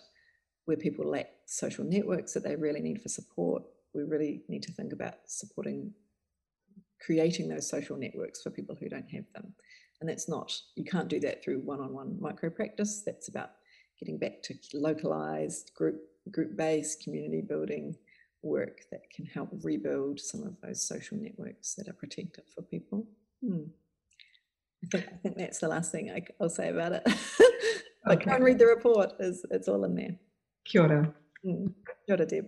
where 0.65 0.77
people 0.77 1.05
lack 1.05 1.27
social 1.45 1.83
networks 1.83 2.33
that 2.33 2.43
they 2.43 2.55
really 2.55 2.79
need 2.79 3.01
for 3.01 3.09
support, 3.09 3.63
we 3.93 4.03
really 4.03 4.43
need 4.47 4.63
to 4.63 4.71
think 4.71 4.93
about 4.93 5.15
supporting 5.27 5.91
creating 7.05 7.49
those 7.49 7.69
social 7.69 7.97
networks 7.97 8.41
for 8.41 8.49
people 8.49 8.77
who 8.79 8.88
don't 8.88 9.12
have 9.12 9.25
them. 9.33 9.53
And 9.99 10.09
that's 10.09 10.29
not, 10.29 10.53
you 10.75 10.86
can't 10.86 11.09
do 11.09 11.19
that 11.19 11.43
through 11.43 11.59
one-on-one 11.59 12.17
micro 12.19 12.49
practice. 12.49 13.03
That's 13.05 13.27
about 13.27 13.51
getting 13.99 14.17
back 14.17 14.41
to 14.43 14.55
localized 14.73 15.71
group 15.75 16.01
group-based 16.31 17.03
community 17.03 17.41
building 17.41 17.95
work 18.43 18.82
that 18.91 19.10
can 19.10 19.25
help 19.25 19.49
rebuild 19.63 20.19
some 20.19 20.43
of 20.43 20.56
those 20.62 20.88
social 20.88 21.17
networks 21.17 21.73
that 21.75 21.88
are 21.88 21.93
protective 21.93 22.43
for 22.53 22.62
people. 22.62 23.08
Hmm. 23.43 23.63
I 24.84 24.88
think 24.97 25.08
I 25.08 25.17
think 25.17 25.38
that's 25.38 25.60
the 25.60 25.69
last 25.69 25.91
thing 25.91 26.12
I, 26.12 26.21
will 26.39 26.49
say 26.49 26.69
about 26.69 26.91
it. 26.91 27.03
but 28.06 28.17
Okay. 28.17 28.25
go 28.25 28.36
and 28.36 28.43
read 28.43 28.60
the 28.60 28.65
report. 28.65 29.13
It's, 29.19 29.45
it's 29.49 29.67
all 29.67 29.86
in 29.86 29.95
there. 29.95 30.17
Kia 30.65 30.82
ora. 30.84 31.13
Hmm. 31.43 31.67
Kia 32.06 32.15
ora, 32.17 32.25
Deb. 32.25 32.45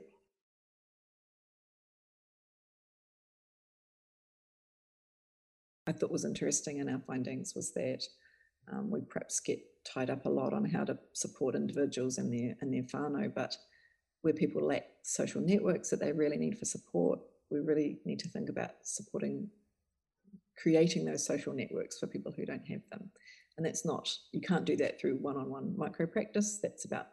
I 5.87 5.91
thought 5.91 6.11
was 6.11 6.25
interesting 6.25 6.79
in 6.79 6.89
our 6.89 7.01
findings 7.05 7.53
was 7.55 7.71
that 7.73 8.03
um, 8.71 8.89
we 8.89 9.01
perhaps 9.01 9.39
get 9.39 9.59
tied 9.85 10.09
up 10.09 10.25
a 10.25 10.29
lot 10.29 10.51
on 10.51 10.65
how 10.65 10.83
to 10.83 10.97
support 11.13 11.55
individuals 11.55 12.17
and 12.17 12.33
their 12.33 12.55
and 12.61 12.73
their 12.73 12.83
whānau, 12.83 13.31
but 13.33 13.55
where 14.25 14.33
people 14.33 14.65
lack 14.65 14.85
social 15.03 15.39
networks 15.39 15.91
that 15.91 15.99
they 15.99 16.11
really 16.11 16.35
need 16.35 16.57
for 16.57 16.65
support, 16.65 17.19
we 17.51 17.59
really 17.59 17.99
need 18.05 18.17
to 18.17 18.27
think 18.27 18.49
about 18.49 18.71
supporting 18.81 19.47
creating 20.57 21.05
those 21.05 21.23
social 21.23 21.53
networks 21.53 21.99
for 21.99 22.07
people 22.07 22.33
who 22.35 22.43
don't 22.43 22.65
have 22.67 22.81
them. 22.89 23.11
And 23.55 23.65
that's 23.65 23.85
not, 23.85 24.09
you 24.31 24.41
can't 24.41 24.65
do 24.65 24.75
that 24.77 24.99
through 24.99 25.17
one-on-one 25.17 25.75
micro 25.77 26.07
practice. 26.07 26.59
That's 26.59 26.85
about 26.85 27.05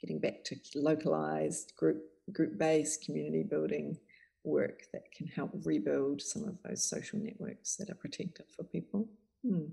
getting 0.00 0.20
back 0.20 0.44
to 0.44 0.56
localized 0.76 1.72
group 1.76 2.02
group-based 2.32 3.04
community 3.04 3.42
building 3.42 3.98
work 4.44 4.82
that 4.92 5.10
can 5.12 5.26
help 5.26 5.50
rebuild 5.64 6.22
some 6.22 6.44
of 6.44 6.56
those 6.64 6.88
social 6.88 7.18
networks 7.18 7.74
that 7.76 7.90
are 7.90 7.96
protective 7.96 8.46
for 8.56 8.62
people. 8.62 9.08
Hmm. 9.44 9.64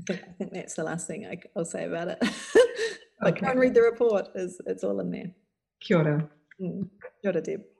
I 0.00 0.02
think 0.06 0.22
I 0.26 0.32
think 0.32 0.52
that's 0.54 0.74
the 0.74 0.84
last 0.84 1.06
thing 1.06 1.26
I, 1.26 1.36
will 1.54 1.66
say 1.66 1.84
about 1.84 2.08
it. 2.08 2.18
I 3.20 3.28
Okay. 3.28 3.46
and 3.46 3.60
read 3.60 3.74
the 3.74 3.82
report. 3.82 4.28
Is 4.34 4.60
it's 4.66 4.82
all 4.82 5.00
in 5.00 5.10
there. 5.10 5.30
Kia 5.84 5.98
ora. 5.98 6.14
Hmm. 6.58 6.88
Kia 7.20 7.30
ora, 7.30 7.40
Deb. 7.40 7.73